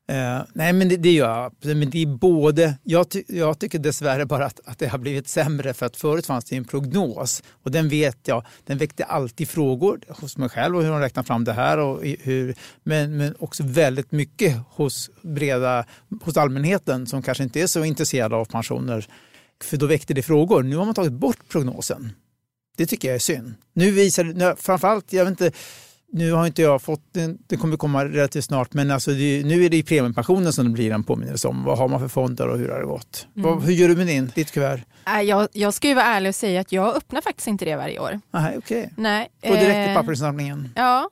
Eh, 0.09 0.43
nej, 0.53 0.73
men 0.73 0.89
det, 0.89 0.97
det 0.97 1.13
gör 1.13 1.53
jag. 1.61 1.77
Men 1.77 1.91
det 1.91 2.03
är 2.03 2.07
både, 2.07 2.75
jag, 2.83 3.09
ty, 3.09 3.23
jag 3.29 3.59
tycker 3.59 3.79
dessvärre 3.79 4.27
bara 4.27 4.47
att, 4.47 4.61
att 4.65 4.79
det 4.79 4.87
har 4.87 4.99
blivit 4.99 5.29
sämre 5.29 5.75
för 5.75 5.87
att 5.87 5.97
förut 5.97 6.27
fanns 6.27 6.45
det 6.45 6.57
en 6.57 6.65
prognos 6.65 7.43
och 7.63 7.71
den 7.71 7.89
vet 7.89 8.19
jag, 8.29 8.47
den 8.67 8.79
väckte 8.79 9.05
alltid 9.05 9.49
frågor 9.49 10.01
hos 10.09 10.37
mig 10.37 10.49
själv 10.49 10.77
och 10.77 10.83
hur 10.83 10.91
de 10.91 11.01
räknar 11.01 11.23
fram 11.23 11.45
det 11.45 11.53
här 11.53 11.79
och 11.79 12.05
hur, 12.21 12.55
men, 12.83 13.17
men 13.17 13.35
också 13.39 13.63
väldigt 13.63 14.13
mycket 14.13 14.57
hos 14.69 15.11
breda, 15.23 15.85
hos 16.23 16.37
allmänheten 16.37 17.07
som 17.07 17.23
kanske 17.23 17.45
inte 17.45 17.61
är 17.61 17.67
så 17.67 17.85
intresserade 17.85 18.37
av 18.37 18.45
pensioner. 18.45 19.07
För 19.65 19.77
då 19.77 19.87
väckte 19.87 20.15
det 20.15 20.23
frågor. 20.23 20.63
Nu 20.63 20.77
har 20.77 20.85
man 20.85 20.95
tagit 20.95 21.13
bort 21.13 21.49
prognosen. 21.49 22.13
Det 22.77 22.87
tycker 22.87 23.09
jag 23.09 23.15
är 23.15 23.19
synd. 23.19 23.55
Nu 23.73 23.91
visar 23.91 24.25
det, 24.25 24.57
framförallt, 24.59 25.13
jag 25.13 25.25
vet 25.25 25.31
inte, 25.31 25.53
nu 26.13 26.33
har 26.33 26.47
inte 26.47 26.63
jag 26.63 26.83
fått 26.83 27.03
den, 27.13 27.39
det 27.47 27.57
kommer 27.57 27.77
komma 27.77 28.05
relativt 28.05 28.45
snart, 28.45 28.75
men 28.75 28.91
alltså 28.91 29.11
det, 29.11 29.43
nu 29.47 29.65
är 29.65 29.71
det 29.71 29.77
i 29.77 29.83
premiepensionen 29.83 30.53
som 30.53 30.65
det 30.65 30.71
blir 30.71 30.93
en 30.93 31.05
påminnelse 31.05 31.49
om 31.49 31.65
vad 31.65 31.79
har 31.79 31.89
man 31.89 32.01
för 32.01 32.09
fonder 32.09 32.49
och 32.49 32.59
hur 32.59 32.69
har 32.69 32.79
det 32.79 32.87
gått. 32.87 33.27
Mm. 33.37 33.51
Vad, 33.51 33.63
hur 33.63 33.73
gör 33.73 33.89
du 33.89 33.97
med 33.97 34.07
din, 34.07 34.33
ditt 34.35 34.51
kuvert? 34.51 34.81
Jag, 35.25 35.49
jag 35.53 35.75
ska 35.75 35.89
ju 35.89 35.95
vara 35.95 36.05
ärlig 36.05 36.29
och 36.29 36.35
säga 36.35 36.61
att 36.61 36.73
jag 36.73 36.97
öppnar 36.97 37.21
faktiskt 37.21 37.49
inte 37.49 37.65
det 37.65 37.77
varje 37.77 37.99
år. 37.99 38.21
Nej, 38.31 38.59
okej. 38.59 38.91
Okay. 38.97 39.27
Gå 39.51 39.55
direkt 39.55 39.87
till 39.87 39.95
pappersinsamlingen? 39.95 40.69
Ja, 40.77 41.11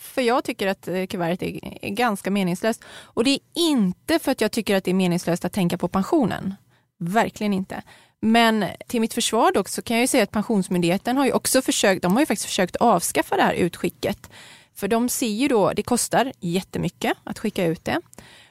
för 0.00 0.22
jag 0.22 0.44
tycker 0.44 0.66
att 0.66 0.88
eh, 0.88 1.06
kuvertet 1.06 1.42
är, 1.42 1.84
är 1.84 1.90
ganska 1.90 2.30
meningslöst. 2.30 2.84
Och 3.02 3.24
det 3.24 3.30
är 3.30 3.40
inte 3.54 4.18
för 4.18 4.32
att 4.32 4.40
jag 4.40 4.52
tycker 4.52 4.76
att 4.76 4.84
det 4.84 4.90
är 4.90 4.94
meningslöst 4.94 5.44
att 5.44 5.52
tänka 5.52 5.78
på 5.78 5.88
pensionen. 5.88 6.54
Verkligen 6.98 7.52
inte. 7.52 7.82
Men 8.20 8.64
till 8.86 9.00
mitt 9.00 9.14
försvar 9.14 9.52
dock 9.52 9.68
så 9.68 9.82
kan 9.82 9.96
jag 9.96 10.02
ju 10.02 10.06
säga 10.06 10.22
att 10.22 10.30
Pensionsmyndigheten 10.30 11.16
har 11.16 11.26
ju 11.26 11.32
också 11.32 11.62
försökt, 11.62 12.02
de 12.02 12.12
har 12.12 12.20
ju 12.20 12.26
faktiskt 12.26 12.46
försökt 12.46 12.76
avskaffa 12.76 13.36
det 13.36 13.42
här 13.42 13.54
utskicket. 13.54 14.30
För 14.74 14.88
de 14.88 15.08
ser 15.08 15.26
ju 15.26 15.48
då, 15.48 15.72
det 15.72 15.82
kostar 15.82 16.32
jättemycket 16.40 17.12
att 17.24 17.38
skicka 17.38 17.66
ut 17.66 17.84
det. 17.84 18.00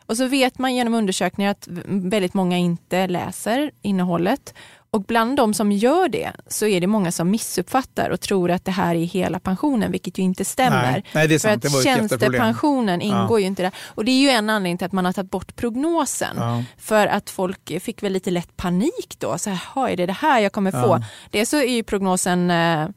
Och 0.05 0.17
så 0.17 0.25
vet 0.25 0.57
man 0.57 0.75
genom 0.75 0.93
undersökningar 0.93 1.51
att 1.51 1.67
väldigt 1.85 2.33
många 2.33 2.57
inte 2.57 3.07
läser 3.07 3.71
innehållet. 3.81 4.53
Och 4.91 5.03
bland 5.03 5.37
de 5.37 5.53
som 5.53 5.71
gör 5.71 6.09
det 6.09 6.31
så 6.47 6.67
är 6.67 6.81
det 6.81 6.87
många 6.87 7.11
som 7.11 7.31
missuppfattar 7.31 8.09
och 8.09 8.21
tror 8.21 8.51
att 8.51 8.65
det 8.65 8.71
här 8.71 8.95
är 8.95 9.05
hela 9.05 9.39
pensionen, 9.39 9.91
vilket 9.91 10.17
ju 10.17 10.23
inte 10.23 10.45
stämmer. 10.45 10.91
Nej, 10.91 11.05
nej 11.13 11.27
det 11.27 11.35
är 11.35 11.39
sant. 11.39 11.71
För 11.71 11.77
att 11.77 11.83
tjänstepensionen 11.83 13.01
ingår 13.01 13.39
ja. 13.39 13.39
ju 13.39 13.45
inte 13.45 13.63
där. 13.63 13.71
Och 13.85 14.05
det 14.05 14.11
är 14.11 14.21
ju 14.21 14.29
en 14.29 14.49
anledning 14.49 14.77
till 14.77 14.85
att 14.85 14.91
man 14.91 15.05
har 15.05 15.13
tagit 15.13 15.31
bort 15.31 15.55
prognosen. 15.55 16.35
Ja. 16.37 16.63
För 16.77 17.07
att 17.07 17.29
folk 17.29 17.81
fick 17.81 18.03
väl 18.03 18.13
lite 18.13 18.31
lätt 18.31 18.57
panik 18.57 19.15
då. 19.17 19.37
Så 19.37 19.49
här, 19.49 19.89
är 19.89 19.97
det 19.97 20.05
det 20.05 20.13
här 20.13 20.39
jag 20.39 20.51
kommer 20.51 20.71
få? 20.71 20.77
Ja. 20.77 21.03
Dels 21.29 21.49
så 21.49 21.57
är 21.57 21.73
ju 21.73 21.83
prognosen 21.83 22.51
eh, 22.51 22.87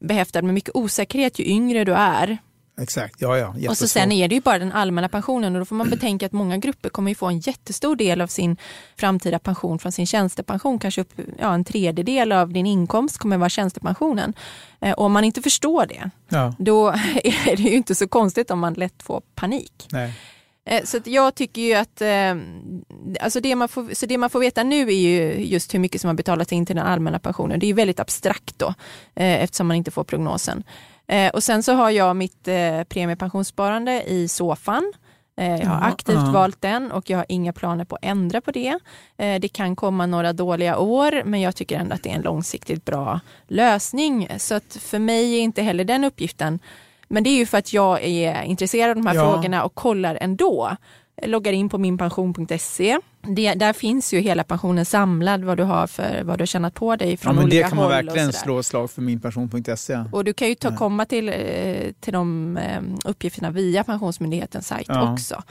behäftad 0.00 0.42
med 0.42 0.54
mycket 0.54 0.74
osäkerhet 0.74 1.38
ju 1.38 1.44
yngre 1.44 1.84
du 1.84 1.94
är. 1.94 2.38
Exakt, 2.80 3.20
ja 3.20 3.38
ja. 3.38 3.70
Och 3.70 3.76
så 3.76 3.88
sen 3.88 4.12
är 4.12 4.28
det 4.28 4.34
ju 4.34 4.40
bara 4.40 4.58
den 4.58 4.72
allmänna 4.72 5.08
pensionen 5.08 5.54
och 5.54 5.58
då 5.58 5.64
får 5.64 5.76
man 5.76 5.90
betänka 5.90 6.26
att 6.26 6.32
många 6.32 6.56
grupper 6.56 6.88
kommer 6.88 7.14
få 7.14 7.26
en 7.26 7.38
jättestor 7.38 7.96
del 7.96 8.20
av 8.20 8.26
sin 8.26 8.56
framtida 8.96 9.38
pension 9.38 9.78
från 9.78 9.92
sin 9.92 10.06
tjänstepension. 10.06 10.78
Kanske 10.78 11.00
upp, 11.00 11.12
ja, 11.38 11.54
en 11.54 11.64
tredjedel 11.64 12.32
av 12.32 12.52
din 12.52 12.66
inkomst 12.66 13.18
kommer 13.18 13.36
vara 13.36 13.48
tjänstepensionen. 13.48 14.34
Eh, 14.80 14.92
och 14.92 15.04
om 15.04 15.12
man 15.12 15.24
inte 15.24 15.42
förstår 15.42 15.86
det, 15.86 16.10
ja. 16.28 16.54
då 16.58 16.88
är 17.24 17.56
det 17.56 17.62
ju 17.62 17.76
inte 17.76 17.94
så 17.94 18.08
konstigt 18.08 18.50
om 18.50 18.58
man 18.58 18.74
lätt 18.74 19.02
får 19.02 19.22
panik. 19.34 19.88
Nej. 19.90 20.12
Eh, 20.64 20.84
så 20.84 20.98
jag 21.04 21.34
tycker 21.34 21.62
ju 21.62 21.74
att 21.74 22.00
eh, 22.00 22.36
alltså 23.20 23.40
det, 23.40 23.54
man 23.54 23.68
får, 23.68 23.94
så 23.94 24.06
det 24.06 24.18
man 24.18 24.30
får 24.30 24.40
veta 24.40 24.62
nu 24.62 24.88
är 24.88 24.96
ju 24.96 25.44
just 25.44 25.74
hur 25.74 25.78
mycket 25.78 26.00
som 26.00 26.08
har 26.08 26.14
betalats 26.14 26.52
in 26.52 26.66
till 26.66 26.76
den 26.76 26.86
allmänna 26.86 27.18
pensionen. 27.18 27.60
Det 27.60 27.66
är 27.66 27.68
ju 27.68 27.74
väldigt 27.74 28.00
abstrakt 28.00 28.58
då 28.58 28.74
eftersom 29.14 29.66
man 29.66 29.76
inte 29.76 29.90
får 29.90 30.04
prognosen. 30.04 30.64
Eh, 31.12 31.30
och 31.30 31.42
sen 31.42 31.62
så 31.62 31.72
har 31.72 31.90
jag 31.90 32.16
mitt 32.16 32.48
eh, 32.48 32.82
premiepensionssparande 32.88 34.02
i 34.02 34.28
Sofan. 34.28 34.92
Eh, 35.36 35.56
jag 35.56 35.66
har 35.66 35.88
aktivt 35.88 36.16
ja. 36.26 36.30
valt 36.32 36.60
den 36.60 36.92
och 36.92 37.10
jag 37.10 37.18
har 37.18 37.26
inga 37.28 37.52
planer 37.52 37.84
på 37.84 37.94
att 37.94 38.04
ändra 38.04 38.40
på 38.40 38.50
det. 38.50 38.78
Eh, 39.16 39.40
det 39.40 39.48
kan 39.48 39.76
komma 39.76 40.06
några 40.06 40.32
dåliga 40.32 40.78
år 40.78 41.22
men 41.24 41.40
jag 41.40 41.56
tycker 41.56 41.78
ändå 41.78 41.94
att 41.94 42.02
det 42.02 42.10
är 42.10 42.14
en 42.14 42.22
långsiktigt 42.22 42.84
bra 42.84 43.20
lösning. 43.48 44.28
Så 44.38 44.54
att 44.54 44.76
för 44.80 44.98
mig 44.98 45.34
är 45.34 45.40
inte 45.40 45.62
heller 45.62 45.84
den 45.84 46.04
uppgiften 46.04 46.58
men 47.08 47.24
det 47.24 47.30
är 47.30 47.36
ju 47.36 47.46
för 47.46 47.58
att 47.58 47.72
jag 47.72 48.02
är 48.02 48.42
intresserad 48.42 48.90
av 48.90 48.96
de 48.96 49.06
här 49.06 49.14
ja. 49.14 49.32
frågorna 49.32 49.64
och 49.64 49.74
kollar 49.74 50.18
ändå 50.20 50.76
loggar 51.26 51.52
in 51.52 51.68
på 51.68 51.78
minpension.se. 51.78 52.98
Det, 53.22 53.54
där 53.54 53.72
finns 53.72 54.14
ju 54.14 54.20
hela 54.20 54.44
pensionen 54.44 54.84
samlad, 54.84 55.44
vad 55.44 55.56
du 55.56 55.62
har 55.62 55.86
för 55.86 56.22
vad 56.24 56.38
du 56.38 56.42
har 56.42 56.46
tjänat 56.46 56.74
på 56.74 56.96
dig 56.96 57.16
från 57.16 57.36
ja, 57.36 57.42
olika 57.42 57.56
håll. 57.56 57.64
Det 57.64 57.68
kan 57.68 57.78
man 57.78 57.88
verkligen 57.88 58.32
slå 58.32 58.62
slag 58.62 58.90
för 58.90 59.02
minpension.se. 59.02 60.04
Och 60.12 60.24
du 60.24 60.32
kan 60.32 60.48
ju 60.48 60.54
ta, 60.54 60.76
komma 60.76 61.04
till, 61.04 61.28
eh, 61.28 61.34
till 62.00 62.12
de 62.12 62.56
eh, 62.56 62.82
uppgifterna 63.04 63.50
via 63.50 63.84
Pensionsmyndighetens 63.84 64.66
sajt 64.66 64.86
ja. 64.88 65.12
också. 65.12 65.42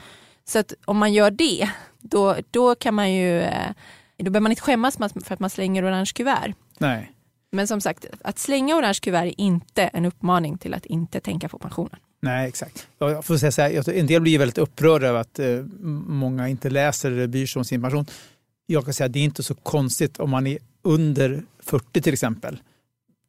Så 0.44 0.58
att 0.58 0.74
om 0.84 0.98
man 0.98 1.12
gör 1.12 1.30
det, 1.30 1.70
då, 2.00 2.36
då 2.50 2.74
kan 2.74 2.94
man 2.94 3.12
ju, 3.12 3.40
eh, 3.40 3.70
då 4.18 4.30
behöver 4.30 4.40
man 4.40 4.52
inte 4.52 4.62
skämmas 4.62 4.96
för 4.96 5.34
att 5.34 5.40
man 5.40 5.50
slänger 5.50 5.84
orange 5.84 6.10
kuvert. 6.14 6.54
Nej. 6.78 7.12
Men 7.52 7.68
som 7.68 7.80
sagt, 7.80 8.06
att 8.24 8.38
slänga 8.38 8.76
orange 8.76 8.98
kuvert 9.02 9.24
är 9.24 9.40
inte 9.40 9.82
en 9.82 10.04
uppmaning 10.04 10.58
till 10.58 10.74
att 10.74 10.86
inte 10.86 11.20
tänka 11.20 11.48
på 11.48 11.58
pensionen. 11.58 11.98
Nej, 12.22 12.48
exakt. 12.48 12.86
Jag 12.98 13.24
får 13.24 13.36
säga 13.36 13.52
så 13.52 13.62
här, 13.62 13.90
en 13.90 14.06
del 14.06 14.22
blir 14.22 14.38
väldigt 14.38 14.58
upprörda 14.58 15.06
över 15.06 15.20
att 15.20 15.38
eh, 15.38 15.64
många 16.06 16.48
inte 16.48 16.70
läser 16.70 17.10
eller 17.10 17.26
bryr 17.26 17.46
sig 17.46 17.60
om 17.60 17.64
sin 17.64 17.82
pension. 17.82 18.06
Jag 18.66 18.84
kan 18.84 18.94
säga 18.94 19.06
att 19.06 19.12
det 19.12 19.18
är 19.18 19.24
inte 19.24 19.42
så 19.42 19.54
konstigt 19.54 20.20
om 20.20 20.30
man 20.30 20.46
är 20.46 20.58
under 20.82 21.42
40 21.62 22.00
till 22.02 22.12
exempel. 22.12 22.60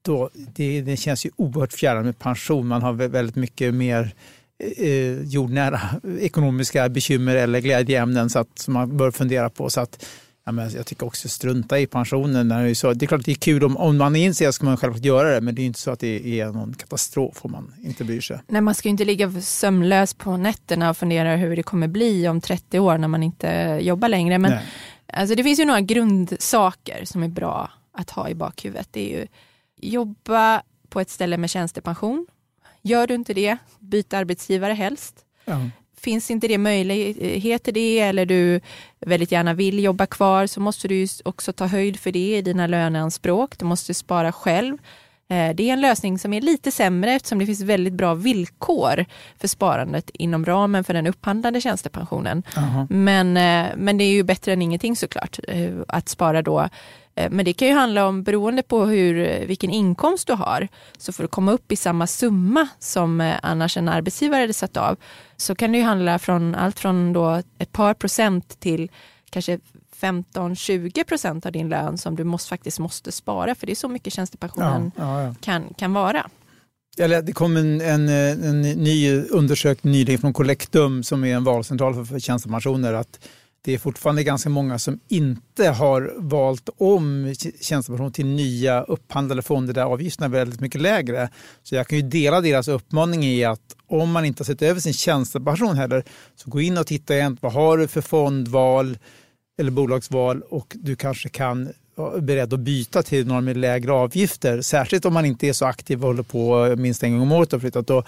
Då, 0.01 0.29
det, 0.33 0.81
det 0.81 0.97
känns 0.97 1.25
ju 1.25 1.29
oerhört 1.35 1.73
fjärran 1.73 2.05
med 2.05 2.19
pension. 2.19 2.67
Man 2.67 2.81
har 2.81 2.93
väldigt 2.93 3.35
mycket 3.35 3.73
mer 3.73 4.13
eh, 4.59 4.85
eh, 4.87 5.21
jordnära 5.23 5.81
ekonomiska 6.19 6.89
bekymmer 6.89 7.35
eller 7.35 7.59
glädjeämnen 7.59 8.29
så 8.29 8.39
att, 8.39 8.59
som 8.59 8.73
man 8.73 8.97
bör 8.97 9.11
fundera 9.11 9.49
på. 9.49 9.69
Så 9.69 9.81
att 9.81 10.05
Ja, 10.45 10.51
men 10.51 10.69
jag 10.69 10.85
tycker 10.85 11.05
också 11.05 11.29
strunta 11.29 11.79
i 11.79 11.87
pensionen. 11.87 12.49
Det, 12.49 12.55
är 12.55 12.73
så, 12.73 12.93
det 12.93 13.05
är 13.05 13.07
klart 13.07 13.25
det 13.25 13.31
är 13.31 13.35
kul 13.35 13.63
om, 13.63 13.77
om 13.77 13.97
man 13.97 14.15
är 14.15 14.25
intresserad 14.25 14.53
ska 14.53 14.65
man 14.65 14.77
självklart 14.77 15.05
göra 15.05 15.33
det 15.33 15.41
men 15.41 15.55
det 15.55 15.61
är 15.61 15.65
inte 15.65 15.79
så 15.79 15.91
att 15.91 15.99
det 15.99 16.39
är 16.39 16.51
någon 16.51 16.73
katastrof 16.73 17.45
om 17.45 17.51
man 17.51 17.73
inte 17.83 18.03
bryr 18.03 18.21
sig. 18.21 18.39
Nej, 18.47 18.61
man 18.61 18.75
ska 18.75 18.87
ju 18.87 18.91
inte 18.91 19.05
ligga 19.05 19.41
sömnlös 19.41 20.13
på 20.13 20.37
nätterna 20.37 20.89
och 20.89 20.97
fundera 20.97 21.35
hur 21.35 21.55
det 21.55 21.63
kommer 21.63 21.87
bli 21.87 22.27
om 22.27 22.41
30 22.41 22.79
år 22.79 22.97
när 22.97 23.07
man 23.07 23.23
inte 23.23 23.79
jobbar 23.81 24.09
längre. 24.09 24.37
Men 24.37 24.57
alltså, 25.13 25.35
det 25.35 25.43
finns 25.43 25.59
ju 25.59 25.65
några 25.65 25.81
grundsaker 25.81 27.05
som 27.05 27.23
är 27.23 27.27
bra 27.27 27.71
att 27.93 28.09
ha 28.09 28.29
i 28.29 28.35
bakhuvudet. 28.35 28.87
Det 28.91 29.13
är 29.13 29.19
ju 29.19 29.27
jobba 29.77 30.61
på 30.89 30.99
ett 30.99 31.09
ställe 31.09 31.37
med 31.37 31.49
tjänstepension. 31.49 32.27
Gör 32.81 33.07
du 33.07 33.13
inte 33.13 33.33
det, 33.33 33.57
byt 33.79 34.13
arbetsgivare 34.13 34.73
helst. 34.73 35.15
Ja. 35.45 35.69
Finns 36.03 36.31
inte 36.31 36.47
det 36.47 36.57
möjlighet 36.57 37.63
till 37.63 37.73
det 37.73 37.99
eller 37.99 38.25
du 38.25 38.61
väldigt 38.99 39.31
gärna 39.31 39.53
vill 39.53 39.83
jobba 39.83 40.05
kvar 40.05 40.47
så 40.47 40.59
måste 40.59 40.87
du 40.87 41.07
också 41.25 41.53
ta 41.53 41.65
höjd 41.65 41.99
för 41.99 42.11
det 42.11 42.37
i 42.37 42.41
dina 42.41 42.67
löneanspråk. 42.67 43.57
Du 43.57 43.65
måste 43.65 43.93
spara 43.93 44.31
själv. 44.31 44.77
Eh, 45.29 45.55
det 45.55 45.69
är 45.69 45.73
en 45.73 45.81
lösning 45.81 46.19
som 46.19 46.33
är 46.33 46.41
lite 46.41 46.71
sämre 46.71 47.11
eftersom 47.11 47.39
det 47.39 47.45
finns 47.45 47.61
väldigt 47.61 47.93
bra 47.93 48.13
villkor 48.13 49.05
för 49.39 49.47
sparandet 49.47 50.09
inom 50.13 50.45
ramen 50.45 50.83
för 50.83 50.93
den 50.93 51.07
upphandlade 51.07 51.61
tjänstepensionen. 51.61 52.43
Uh 52.57 52.77
-huh. 52.77 52.87
Men, 52.89 53.37
eh, 53.37 53.71
men 53.77 53.97
det 53.97 54.03
är 54.03 54.11
ju 54.11 54.23
bättre 54.23 54.53
än 54.53 54.61
ingenting 54.61 54.95
såklart 54.95 55.39
eh, 55.47 55.71
att 55.87 56.09
spara 56.09 56.41
då 56.41 56.69
men 57.15 57.45
det 57.45 57.53
kan 57.53 57.67
ju 57.67 57.73
handla 57.73 58.07
om, 58.07 58.23
beroende 58.23 58.63
på 58.63 58.85
hur, 58.85 59.45
vilken 59.45 59.69
inkomst 59.69 60.27
du 60.27 60.33
har, 60.33 60.67
så 60.97 61.13
för 61.13 61.23
att 61.23 61.31
komma 61.31 61.51
upp 61.51 61.71
i 61.71 61.75
samma 61.75 62.07
summa 62.07 62.67
som 62.79 63.21
eh, 63.21 63.35
annars 63.43 63.77
en 63.77 63.89
arbetsgivare 63.89 64.41
hade 64.41 64.53
satt 64.53 64.77
av, 64.77 64.97
så 65.37 65.55
kan 65.55 65.71
det 65.71 65.77
ju 65.77 65.83
handla 65.83 66.19
från 66.19 66.55
allt 66.55 66.79
från 66.79 67.13
då 67.13 67.41
ett 67.57 67.71
par 67.71 67.93
procent 67.93 68.59
till 68.59 68.91
kanske 69.29 69.59
15-20 69.99 71.03
procent 71.03 71.45
av 71.45 71.51
din 71.51 71.69
lön 71.69 71.97
som 71.97 72.15
du 72.15 72.23
måste, 72.23 72.49
faktiskt 72.49 72.79
måste 72.79 73.11
spara, 73.11 73.55
för 73.55 73.65
det 73.65 73.73
är 73.73 73.75
så 73.75 73.87
mycket 73.87 74.13
tjänstepensionen 74.13 74.91
ja, 74.95 75.21
ja, 75.21 75.27
ja. 75.27 75.35
Kan, 75.41 75.73
kan 75.77 75.93
vara. 75.93 76.29
Det 76.97 77.33
kom 77.33 77.57
en, 77.57 77.81
en, 77.81 78.09
en 78.09 78.61
ny 78.61 79.21
undersökning 79.21 79.93
nyligen 79.93 80.21
från 80.21 80.33
Collectum 80.33 81.03
som 81.03 81.23
är 81.23 81.35
en 81.35 81.43
valcentral 81.43 82.05
för 82.05 82.19
tjänstepensioner 82.19 82.93
att 82.93 83.19
det 83.65 83.73
är 83.73 83.77
fortfarande 83.77 84.23
ganska 84.23 84.49
många 84.49 84.79
som 84.79 84.99
inte 85.07 85.69
har 85.69 86.13
valt 86.17 86.69
om 86.77 87.35
tjänstepension 87.61 88.11
till 88.11 88.25
nya 88.25 88.81
upphandlade 88.81 89.41
fonder 89.41 89.73
där 89.73 89.83
avgifterna 89.83 90.25
är 90.25 90.29
väldigt 90.29 90.59
mycket 90.59 90.81
lägre. 90.81 91.29
Så 91.63 91.75
jag 91.75 91.87
kan 91.87 91.97
ju 91.97 92.01
dela 92.01 92.41
deras 92.41 92.67
uppmaning 92.67 93.25
i 93.25 93.43
att 93.43 93.75
om 93.87 94.11
man 94.11 94.25
inte 94.25 94.41
har 94.41 94.45
sett 94.45 94.61
över 94.61 94.79
sin 94.79 94.93
tjänstepension 94.93 95.75
heller, 95.75 96.03
så 96.35 96.49
gå 96.49 96.61
in 96.61 96.77
och 96.77 96.87
titta 96.87 97.15
igen. 97.15 97.37
Vad 97.41 97.53
har 97.53 97.77
du 97.77 97.87
för 97.87 98.01
fondval 98.01 98.97
eller 99.59 99.71
bolagsval 99.71 100.41
och 100.41 100.75
du 100.79 100.95
kanske 100.95 101.29
kan 101.29 101.69
vara 101.95 102.21
beredd 102.21 102.53
att 102.53 102.59
byta 102.59 103.03
till 103.03 103.27
några 103.27 103.41
med 103.41 103.57
lägre 103.57 103.91
avgifter. 103.91 104.61
Särskilt 104.61 105.05
om 105.05 105.13
man 105.13 105.25
inte 105.25 105.47
är 105.47 105.53
så 105.53 105.65
aktiv 105.65 106.01
och 106.01 106.07
håller 106.07 106.23
på 106.23 106.75
minst 106.77 107.03
en 107.03 107.11
gång 107.11 107.21
om 107.21 107.31
året 107.31 107.53
och 107.53 107.61
flyttat. 107.61 107.87
Då, 107.87 108.03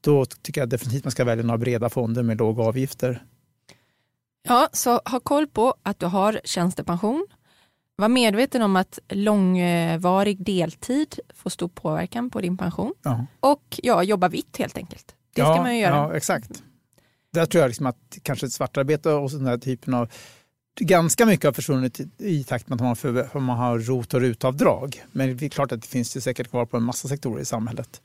då 0.00 0.24
tycker 0.24 0.60
jag 0.60 0.68
definitivt 0.68 1.04
man 1.04 1.10
ska 1.10 1.24
välja 1.24 1.44
några 1.44 1.58
breda 1.58 1.88
fonder 1.88 2.22
med 2.22 2.38
låga 2.38 2.62
avgifter. 2.62 3.22
Ja, 4.42 4.68
så 4.72 5.00
ha 5.04 5.20
koll 5.20 5.46
på 5.46 5.74
att 5.82 6.00
du 6.00 6.06
har 6.06 6.40
tjänstepension. 6.44 7.26
Var 7.96 8.08
medveten 8.08 8.62
om 8.62 8.76
att 8.76 8.98
långvarig 9.08 10.44
deltid 10.44 11.18
får 11.34 11.50
stor 11.50 11.68
påverkan 11.68 12.30
på 12.30 12.40
din 12.40 12.56
pension. 12.56 12.94
Ja. 13.02 13.26
Och 13.40 13.80
ja, 13.82 14.02
jobba 14.02 14.28
vitt 14.28 14.56
helt 14.56 14.76
enkelt. 14.76 15.14
Det 15.34 15.40
ja, 15.40 15.54
ska 15.54 15.62
man 15.62 15.74
ju 15.74 15.80
göra. 15.80 15.96
Ja, 15.96 16.16
exakt. 16.16 16.62
Där 17.32 17.46
tror 17.46 17.60
jag 17.60 17.68
liksom 17.68 17.86
att 17.86 18.18
kanske 18.22 18.50
svartarbete 18.50 19.10
och 19.10 19.30
sån 19.30 19.46
här 19.46 19.58
typen 19.58 19.94
av 19.94 20.08
ganska 20.80 21.26
mycket 21.26 21.44
har 21.44 21.52
försvunnit 21.52 22.00
i 22.18 22.44
takt 22.44 22.68
med 22.68 22.76
att 22.76 22.82
man, 22.82 22.96
för, 22.96 23.38
man 23.40 23.58
har 23.58 23.78
rot 23.78 24.14
och 24.14 24.20
rutavdrag. 24.20 25.04
Men 25.12 25.36
det 25.36 25.46
är 25.46 25.50
klart 25.50 25.72
att 25.72 25.82
det 25.82 25.88
finns 25.88 26.12
det 26.12 26.20
säkert 26.20 26.50
kvar 26.50 26.66
på 26.66 26.76
en 26.76 26.82
massa 26.82 27.08
sektorer 27.08 27.42
i 27.42 27.44
samhället. 27.44 28.00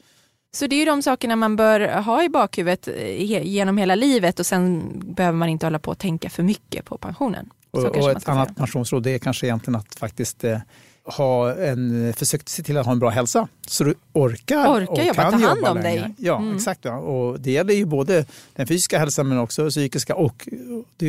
Så 0.55 0.67
det 0.67 0.75
är 0.75 0.77
ju 0.77 0.85
de 0.85 1.01
sakerna 1.01 1.35
man 1.35 1.55
bör 1.55 2.01
ha 2.01 2.23
i 2.23 2.29
bakhuvudet 2.29 2.87
eh, 2.87 3.43
genom 3.47 3.77
hela 3.77 3.95
livet 3.95 4.39
och 4.39 4.45
sen 4.45 4.93
behöver 5.15 5.37
man 5.37 5.49
inte 5.49 5.65
hålla 5.65 5.79
på 5.79 5.91
och 5.91 5.97
tänka 5.97 6.29
för 6.29 6.43
mycket 6.43 6.85
på 6.85 6.97
pensionen. 6.97 7.49
och, 7.71 7.85
och 7.85 8.11
ett 8.11 8.29
annat 8.29 8.47
säga. 8.47 8.55
pensionsråd 8.57 9.07
är 9.07 9.17
kanske 9.17 9.47
egentligen 9.47 9.75
att 9.75 9.95
faktiskt 9.95 10.43
eh, 10.43 10.59
ha 11.03 11.55
en, 11.55 12.13
försöka 12.13 12.43
se 12.45 12.63
till 12.63 12.77
att 12.77 12.85
ha 12.85 12.93
en 12.93 12.99
bra 12.99 13.09
hälsa 13.09 13.47
så 13.67 13.83
du 13.83 13.95
orkar, 14.13 14.67
orkar 14.67 14.91
och 14.91 15.03
jobba, 15.03 15.31
kan 15.31 15.41
ta 15.41 15.47
hand 15.47 15.65
om 15.65 15.77
länge. 15.77 16.01
dig. 16.01 16.13
Ja, 16.17 16.37
mm. 16.37 16.55
exakt. 16.55 16.85
Ja. 16.85 16.97
Och 16.97 17.39
det 17.39 17.51
gäller 17.51 17.73
ju 17.73 17.85
både 17.85 18.25
den 18.53 18.67
fysiska 18.67 18.99
hälsan 18.99 19.27
men 19.27 19.39
också 19.39 19.69
psykiska 19.69 20.15
och, 20.15 20.47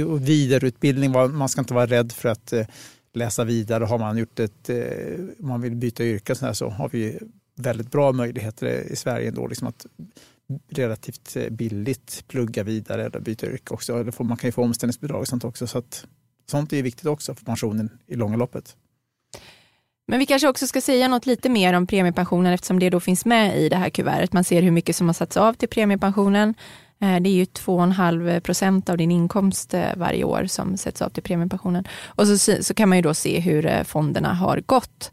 och 0.09 0.29
vidareutbildning. 0.29 1.13
Man 1.13 1.49
ska 1.49 1.61
inte 1.61 1.75
vara 1.75 1.87
rädd 1.87 2.13
för 2.13 2.29
att 2.29 2.53
eh, 2.53 2.67
läsa 3.15 3.45
vidare. 3.45 3.85
Har 3.85 3.99
man 3.99 4.19
gjort 4.19 4.41
ett, 4.41 4.69
eh, 4.69 4.77
man 5.39 5.61
vill 5.61 5.75
byta 5.75 6.05
yrke 6.05 6.35
så, 6.35 6.47
här, 6.47 6.53
så 6.53 6.69
har 6.69 6.89
vi 6.89 7.19
väldigt 7.55 7.91
bra 7.91 8.13
möjligheter 8.13 8.67
i 8.93 8.97
Sverige 8.97 9.29
ändå 9.29 9.47
liksom 9.47 9.69
att 9.69 9.87
relativt 10.69 11.37
eh, 11.37 11.51
billigt 11.51 12.25
plugga 12.29 12.63
vidare 12.63 13.05
eller 13.05 13.21
byta 13.21 13.47
yrke 13.47 13.75
också. 13.75 14.01
Eller 14.01 14.23
man 14.23 14.37
kan 14.37 14.49
ju 14.49 14.53
få 14.53 14.63
omställningsbidrag 14.63 15.21
och 15.21 15.29
sånt 15.29 15.45
också. 15.45 15.67
Så 15.67 15.79
att, 15.79 16.07
sånt 16.47 16.73
är 16.73 16.83
viktigt 16.83 17.07
också 17.07 17.35
för 17.35 17.45
pensionen 17.45 17.91
i 18.07 18.15
långa 18.15 18.37
loppet. 18.37 18.77
Men 20.07 20.19
vi 20.19 20.27
kanske 20.27 20.49
också 20.49 20.67
ska 20.67 20.81
säga 20.81 21.09
något 21.09 21.27
lite 21.27 21.49
mer 21.49 21.75
om 21.75 21.87
premiepensionen 21.87 22.53
eftersom 22.53 22.79
det 22.79 22.91
då 22.91 23.01
finns 23.01 23.25
med 23.25 23.59
i 23.59 23.69
det 23.69 23.77
här 23.77 23.91
kuvertet. 23.91 24.33
Man 24.33 24.45
ser 24.45 24.63
hur 24.63 24.71
mycket 24.71 24.97
som 24.97 25.07
har 25.07 25.15
satts 25.15 25.37
av 25.37 25.55
till 25.55 25.69
premiepensionen. 25.69 26.55
Eh, 27.01 27.21
det 27.21 27.29
är 27.29 27.35
ju 27.35 27.45
2,5 27.45 28.41
procent 28.41 28.89
av 28.89 28.97
din 28.97 29.11
inkomst 29.11 29.75
eh, 29.75 29.97
varje 29.97 30.25
år 30.25 30.47
som 30.47 30.77
sätts 30.77 31.03
av 31.03 31.09
till 31.09 31.23
premiepensionen. 31.23 31.85
Och 32.07 32.27
så, 32.27 32.63
så 32.63 32.75
kan 32.75 32.89
man 32.89 32.99
ju 32.99 33.03
då 33.03 33.15
se 33.15 33.41
hur 33.41 33.85
fonderna 33.85 34.35
har 34.35 34.61
gått. 34.67 35.13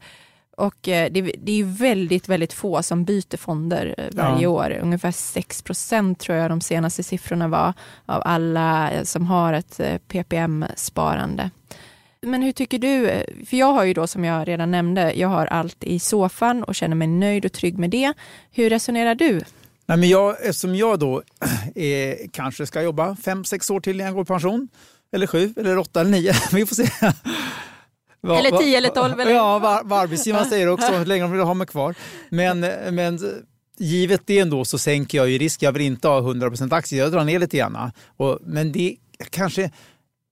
Och 0.62 0.88
eh, 0.88 1.12
det, 1.12 1.22
det 1.22 1.60
är 1.60 1.64
väldigt, 1.64 2.30
väldigt 2.30 2.54
få 2.54 2.84
som 2.84 3.04
byter 3.04 3.38
fonder 3.38 3.96
eh, 3.98 4.06
varje 4.12 4.44
ja. 4.44 4.50
år. 4.50 4.80
Ungefär 4.82 5.12
6 5.12 5.62
procent 5.62 6.20
tror 6.20 6.38
jag 6.38 6.52
de 6.52 6.62
senaste 6.62 7.04
siffrorna 7.04 7.48
var 7.48 7.74
av 8.06 8.22
alla 8.26 8.92
eh, 8.92 9.04
som 9.04 9.26
har 9.26 9.54
ett 9.54 9.80
PPM-sparande. 10.08 11.50
Men 12.22 12.42
hur 12.42 12.52
tycker 12.52 12.80
du? 12.80 13.24
För 13.46 13.58
jag 13.58 13.74
har 13.74 13.84
ju 13.84 13.94
då 13.94 14.08
som 14.08 14.26
jag 14.26 14.48
redan 14.48 14.72
nämnde, 14.72 15.14
jag 15.14 15.28
har 15.28 15.46
allt 15.46 15.84
i 15.84 16.00
soffan 16.00 16.64
och 16.64 16.76
känner 16.76 16.96
mig 16.96 17.08
nöjd 17.08 17.46
och 17.46 17.52
trygg 17.52 17.78
med 17.78 17.90
det. 17.90 18.14
Hur 18.52 18.70
resonerar 18.70 19.16
du? 19.16 19.42
Nej, 19.86 19.98
men 19.98 20.10
jag, 20.10 20.46
eftersom 20.46 20.76
jag 20.76 21.00
då 21.00 21.22
är, 21.76 22.28
kanske 22.32 22.66
ska 22.66 22.82
jobba 22.82 23.16
fem, 23.16 23.46
sex 23.46 23.70
år 23.70 23.80
till 23.80 23.96
innan 23.96 24.06
jag 24.06 24.16
går 24.16 24.24
i 24.24 24.26
pension, 24.26 24.68
eller 25.12 25.28
sju, 25.28 25.54
eller 25.58 25.78
åtta 25.78 26.02
eller 26.02 26.12
nio, 26.12 26.34
vi 26.52 26.66
får 26.66 26.76
se. 26.76 26.90
Va, 28.22 28.40
eller 28.40 28.58
10 28.58 28.78
eller 28.78 28.90
12. 28.90 29.20
Eller? 29.20 29.32
Ja, 29.32 29.82
vad, 29.86 30.00
arbetsgivaren 30.00 30.46
säger 30.46 30.68
också, 30.68 30.92
hur 30.98 31.06
länge 31.06 31.24
de 31.24 31.32
vill 31.32 31.42
ha 31.42 31.54
mig 31.54 31.68
kvar. 31.68 31.96
Men, 32.30 32.60
men 32.96 33.20
givet 33.78 34.22
det 34.26 34.40
ändå 34.40 34.66
så 34.66 34.78
sänker 34.78 35.18
jag 35.18 35.30
ju 35.30 35.38
risk. 35.38 35.62
Jag 35.62 35.72
vill 35.72 35.82
inte 35.82 36.08
ha 36.08 36.22
100% 36.22 36.76
aktier, 36.76 37.04
jag 37.04 37.12
drar 37.12 37.24
ner 37.24 37.40
lite 37.40 37.58
grann. 37.58 37.92
Och, 38.18 38.40
men 38.42 38.72
det 38.72 38.96
kanske 39.30 39.72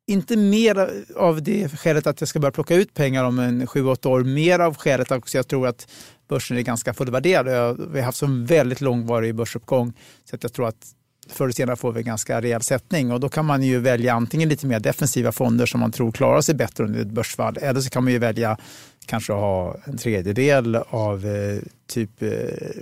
inte 0.08 0.38
mer 0.38 1.04
av 1.15 1.43
det 1.43 1.69
skälet 1.69 2.08
att 2.08 2.21
jag 2.21 2.28
ska 2.28 2.39
börja 2.39 2.52
plocka 2.52 2.75
ut 2.75 2.93
pengar 2.93 3.23
om 3.23 3.39
en 3.39 3.67
7-8 3.67 4.08
år, 4.08 4.23
mer 4.23 4.60
av 4.60 4.75
skälet 4.78 5.12
att 5.12 5.34
jag 5.34 5.47
tror 5.47 5.67
att 5.67 5.88
börsen 6.28 6.58
är 6.58 6.62
ganska 6.62 6.93
fullvärderad. 6.93 7.89
Vi 7.91 7.99
har 7.99 8.06
haft 8.06 8.21
en 8.21 8.45
väldigt 8.45 8.82
långvarig 8.82 9.36
börsuppgång 9.36 9.93
så 10.25 10.36
att 10.36 10.43
jag 10.43 10.54
tror 10.54 10.67
att 10.67 10.95
förr 11.32 11.46
eller 11.46 11.54
senare 11.54 11.76
får 11.76 11.92
vi 11.92 12.00
en 12.00 12.06
ganska 12.06 12.42
rejäl 12.42 12.62
sättning 12.62 13.12
och 13.12 13.20
då 13.20 13.30
kan 13.30 13.46
man 13.46 13.63
ju 13.63 13.80
välja 13.80 14.13
antingen 14.13 14.50
lite 14.50 14.68
mer 14.68 14.80
defensiva 14.80 15.32
fonder 15.32 15.65
som 15.65 15.80
man 15.80 15.92
tror 15.92 16.12
klarar 16.12 16.42
sig 16.42 16.56
bättre 16.56 16.84
under 16.84 17.02
ett 17.02 17.08
börsfall 17.08 17.58
eller 17.62 17.82
så 17.82 17.89
kan 17.89 18.04
man 18.04 18.13
ju 18.13 18.20
välja 18.20 18.58
kanske 19.06 19.34
ha 19.34 19.78
en 19.86 19.98
tredjedel 19.98 20.76
av 20.76 21.26
eh, 21.26 21.60
typ 21.88 22.22
eh, 22.22 22.30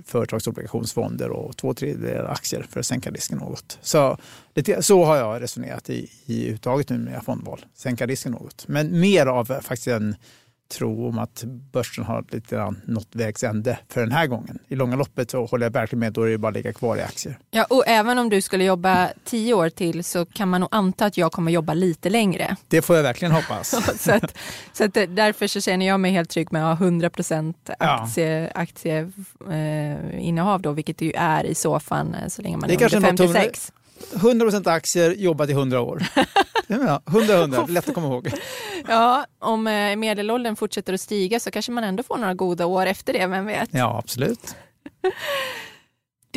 företagsobligationsfonder 0.06 1.30
och 1.30 1.58
två 1.58 1.74
tredjedelar 1.74 2.32
aktier 2.32 2.66
för 2.70 2.80
att 2.80 2.86
sänka 2.86 3.12
risken 3.12 3.38
något. 3.38 3.80
Så, 3.82 4.18
lite, 4.56 4.84
så 4.84 5.04
har 5.04 5.18
jag 5.18 5.42
resonerat 5.42 5.90
i, 5.90 6.10
i 6.26 6.48
uttaget 6.48 6.90
nu 6.90 6.98
med 6.98 7.06
mina 7.06 7.22
fondval, 7.22 7.66
sänka 7.76 8.06
risken 8.06 8.32
något. 8.32 8.68
Men 8.68 9.00
mer 9.00 9.26
av 9.26 9.52
eh, 9.52 9.62
faktiskt 9.62 9.88
en 9.88 10.16
tro 10.70 11.10
om 11.10 11.20
att 11.20 11.44
börsen 11.72 12.04
har 12.04 12.26
lite 12.32 12.56
grann 12.56 12.82
nått 12.86 13.08
vägs 13.12 13.44
ände 13.44 13.80
för 13.90 14.02
den 14.02 14.12
här 14.12 14.28
gången. 14.28 14.60
I 14.68 14.76
långa 14.76 14.96
loppet 14.96 15.32
så 15.32 15.46
håller 15.46 15.66
jag 15.66 15.72
verkligen 15.72 16.00
med, 16.00 16.14
då 16.14 16.24
är 16.24 16.30
det 16.30 16.38
bara 16.38 16.48
att 16.48 16.54
ligga 16.54 16.74
kvar 16.74 16.98
i 16.98 17.02
aktier. 17.02 17.38
Ja, 17.52 17.66
och 17.70 17.84
även 17.88 18.20
om 18.20 18.30
du 18.30 18.42
skulle 18.42 18.64
jobba 18.64 19.10
tio 19.26 19.54
år 19.54 19.70
till 19.70 20.04
så 20.04 20.26
kan 20.26 20.50
man 20.50 20.62
nog 20.62 20.70
anta 20.72 21.06
att 21.06 21.18
jag 21.18 21.32
kommer 21.32 21.52
jobba 21.52 21.74
lite 21.74 22.10
längre. 22.10 22.56
Det 22.68 22.82
får 22.82 22.96
jag 22.96 23.04
verkligen 23.04 23.32
hoppas. 23.32 23.70
så 24.04 24.12
att, 24.12 24.38
så 24.74 24.84
att 24.84 24.94
därför 24.94 25.48
så 25.48 25.62
känner 25.62 25.88
jag 25.88 26.00
mig 26.00 26.12
helt 26.12 26.30
trygg 26.30 26.52
med 26.52 26.72
att 26.72 26.80
ha 26.80 26.86
100 26.86 27.10
procent 27.10 27.70
aktie, 27.80 28.42
ja. 28.42 28.50
aktieinnehav 28.56 30.62
då, 30.62 30.72
vilket 30.72 30.98
det 30.98 31.06
ju 31.06 31.14
är 31.16 31.44
i 31.44 31.56
så 31.56 31.80
fall 31.80 32.16
eh, 32.22 32.28
så 32.28 32.42
länge 32.42 32.58
man 32.58 32.70
är, 32.70 32.74
är 32.74 32.96
under 32.96 33.28
56. 33.28 33.72
100% 34.14 34.70
aktier, 34.70 35.12
jobbat 35.12 35.50
i 35.50 35.52
100 35.52 35.82
år. 35.82 36.04
100-100, 36.68 37.70
lätt 37.70 37.90
att 37.90 37.96
komma 37.96 38.08
ihåg. 38.08 38.32
Ja, 38.88 39.26
om 39.40 39.68
eh, 39.68 39.96
medelåldern 39.96 40.56
fortsätter 40.56 40.94
att 40.94 41.02
stiga 41.02 41.40
så 41.40 41.52
kanske 41.52 41.72
man 41.72 41.84
ändå 41.84 42.04
får 42.04 42.18
några 42.18 42.34
goda 42.34 42.66
år 42.66 42.86
efter 42.86 43.14
det, 43.14 43.28
vem 43.28 43.46
vet? 43.46 43.70
Ja, 43.72 43.98
absolut. 44.04 44.56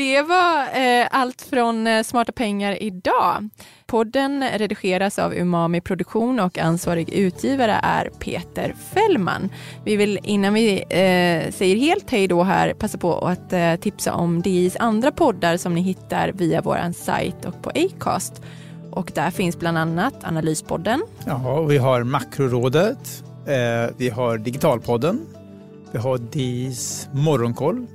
Det 0.01 0.23
var 0.23 0.63
eh, 0.63 1.07
allt 1.11 1.43
från 1.43 1.87
eh, 1.87 2.03
Smarta 2.03 2.33
pengar 2.33 2.83
idag. 2.83 3.49
Podden 3.87 4.45
redigeras 4.59 5.19
av 5.19 5.35
Umami 5.35 5.81
Produktion 5.81 6.41
och 6.41 6.59
ansvarig 6.59 7.11
utgivare 7.13 7.81
är 7.83 8.11
Peter 8.19 8.75
Fällman. 8.95 9.51
Vi 9.85 9.97
vill 9.97 10.19
innan 10.23 10.55
vi 10.55 10.73
eh, 10.83 11.53
säger 11.53 11.77
helt 11.77 12.11
hej 12.11 12.29
då 12.29 12.43
här 12.43 12.75
passa 12.75 12.99
på 12.99 13.19
att 13.19 13.53
eh, 13.53 13.77
tipsa 13.77 14.15
om 14.15 14.43
DIs 14.43 14.77
andra 14.77 15.13
poddar 15.13 15.57
som 15.57 15.75
ni 15.75 15.81
hittar 15.81 16.33
via 16.33 16.61
vår 16.63 16.93
sajt 16.93 17.45
och 17.45 17.63
på 17.63 17.71
Acast. 17.71 18.43
Och 18.91 19.13
där 19.15 19.31
finns 19.31 19.59
bland 19.59 19.79
annat 19.79 20.25
Analyspodden. 20.25 21.03
Ja, 21.27 21.63
vi 21.63 21.79
har 21.79 22.03
Makrorådet, 22.03 23.25
eh, 23.47 23.95
vi 23.97 24.09
har 24.09 24.39
Digitalpodden, 24.39 25.27
vi 25.93 25.99
har 25.99 26.19
DIs 26.19 27.09
Morgonkoll 27.13 27.87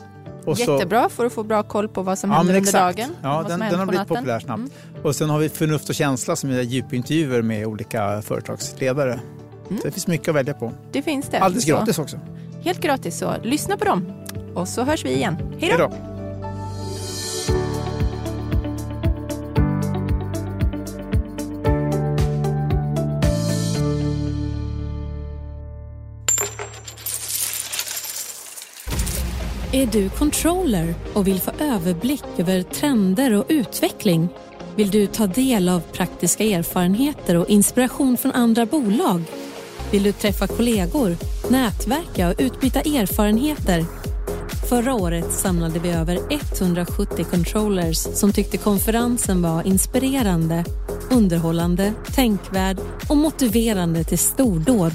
och 0.45 0.59
Jättebra 0.59 1.09
för 1.09 1.25
att 1.25 1.33
få 1.33 1.43
bra 1.43 1.63
koll 1.63 1.87
på 1.87 2.01
vad 2.01 2.19
som 2.19 2.31
ja, 2.31 2.37
händer 2.37 2.57
under 2.57 2.71
dagen. 2.71 3.09
Ja, 3.21 3.45
den, 3.47 3.59
den 3.59 3.79
har 3.79 3.85
blivit 3.85 4.07
populär 4.07 4.39
snabbt. 4.39 4.59
Mm. 4.59 4.71
Och 5.03 5.15
sen 5.15 5.29
har 5.29 5.39
vi 5.39 5.49
Förnuft 5.49 5.89
och 5.89 5.95
känsla 5.95 6.35
som 6.35 6.49
är 6.49 6.61
djupintervjuer 6.61 7.41
med 7.41 7.65
olika 7.65 8.21
företagsledare. 8.21 9.13
Mm. 9.13 9.77
Så 9.81 9.87
det 9.87 9.91
finns 9.91 10.07
mycket 10.07 10.27
att 10.29 10.35
välja 10.35 10.53
på. 10.53 10.71
Det 10.91 11.01
finns 11.01 11.29
det. 11.29 11.39
Alldeles 11.39 11.65
gratis 11.65 11.99
också. 11.99 12.19
Helt 12.63 12.81
gratis, 12.81 13.17
så 13.17 13.33
lyssna 13.43 13.77
på 13.77 13.85
dem. 13.85 14.13
Och 14.53 14.67
så 14.67 14.83
hörs 14.83 15.05
vi 15.05 15.15
igen. 15.15 15.37
Hej 15.59 15.75
då! 15.77 16.14
Är 29.75 29.85
du 29.85 30.09
controller 30.09 30.95
och 31.13 31.27
vill 31.27 31.41
få 31.41 31.51
överblick 31.59 32.23
över 32.37 32.61
trender 32.61 33.33
och 33.33 33.45
utveckling? 33.49 34.29
Vill 34.75 34.91
du 34.91 35.07
ta 35.07 35.27
del 35.27 35.69
av 35.69 35.79
praktiska 35.79 36.43
erfarenheter 36.43 37.37
och 37.37 37.49
inspiration 37.49 38.17
från 38.17 38.31
andra 38.31 38.65
bolag? 38.65 39.21
Vill 39.91 40.03
du 40.03 40.11
träffa 40.11 40.47
kollegor, 40.47 41.17
nätverka 41.49 42.29
och 42.29 42.35
utbyta 42.37 42.79
erfarenheter? 42.79 43.85
Förra 44.69 44.93
året 44.93 45.33
samlade 45.33 45.79
vi 45.79 45.89
över 45.89 46.19
170 46.29 47.25
controllers 47.31 47.97
som 47.97 48.33
tyckte 48.33 48.57
konferensen 48.57 49.41
var 49.41 49.67
inspirerande, 49.67 50.65
underhållande, 51.11 51.93
tänkvärd 52.15 52.77
och 53.09 53.17
motiverande 53.17 54.03
till 54.03 54.19
stordåd. 54.19 54.93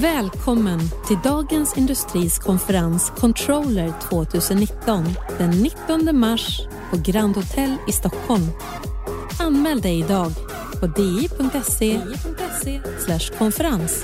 Välkommen 0.00 0.80
till 1.06 1.18
Dagens 1.24 1.76
Industris 1.76 2.38
konferens 2.38 3.12
Controller 3.16 3.92
2019 4.10 5.04
den 5.38 5.50
19 5.50 6.20
mars 6.20 6.60
på 6.90 6.96
Grand 7.04 7.36
Hotel 7.36 7.76
i 7.88 7.92
Stockholm. 7.92 8.46
Anmäl 9.40 9.80
dig 9.80 9.98
idag 9.98 10.32
på 10.80 10.86
di.se 10.86 12.00
konferens. 13.38 14.02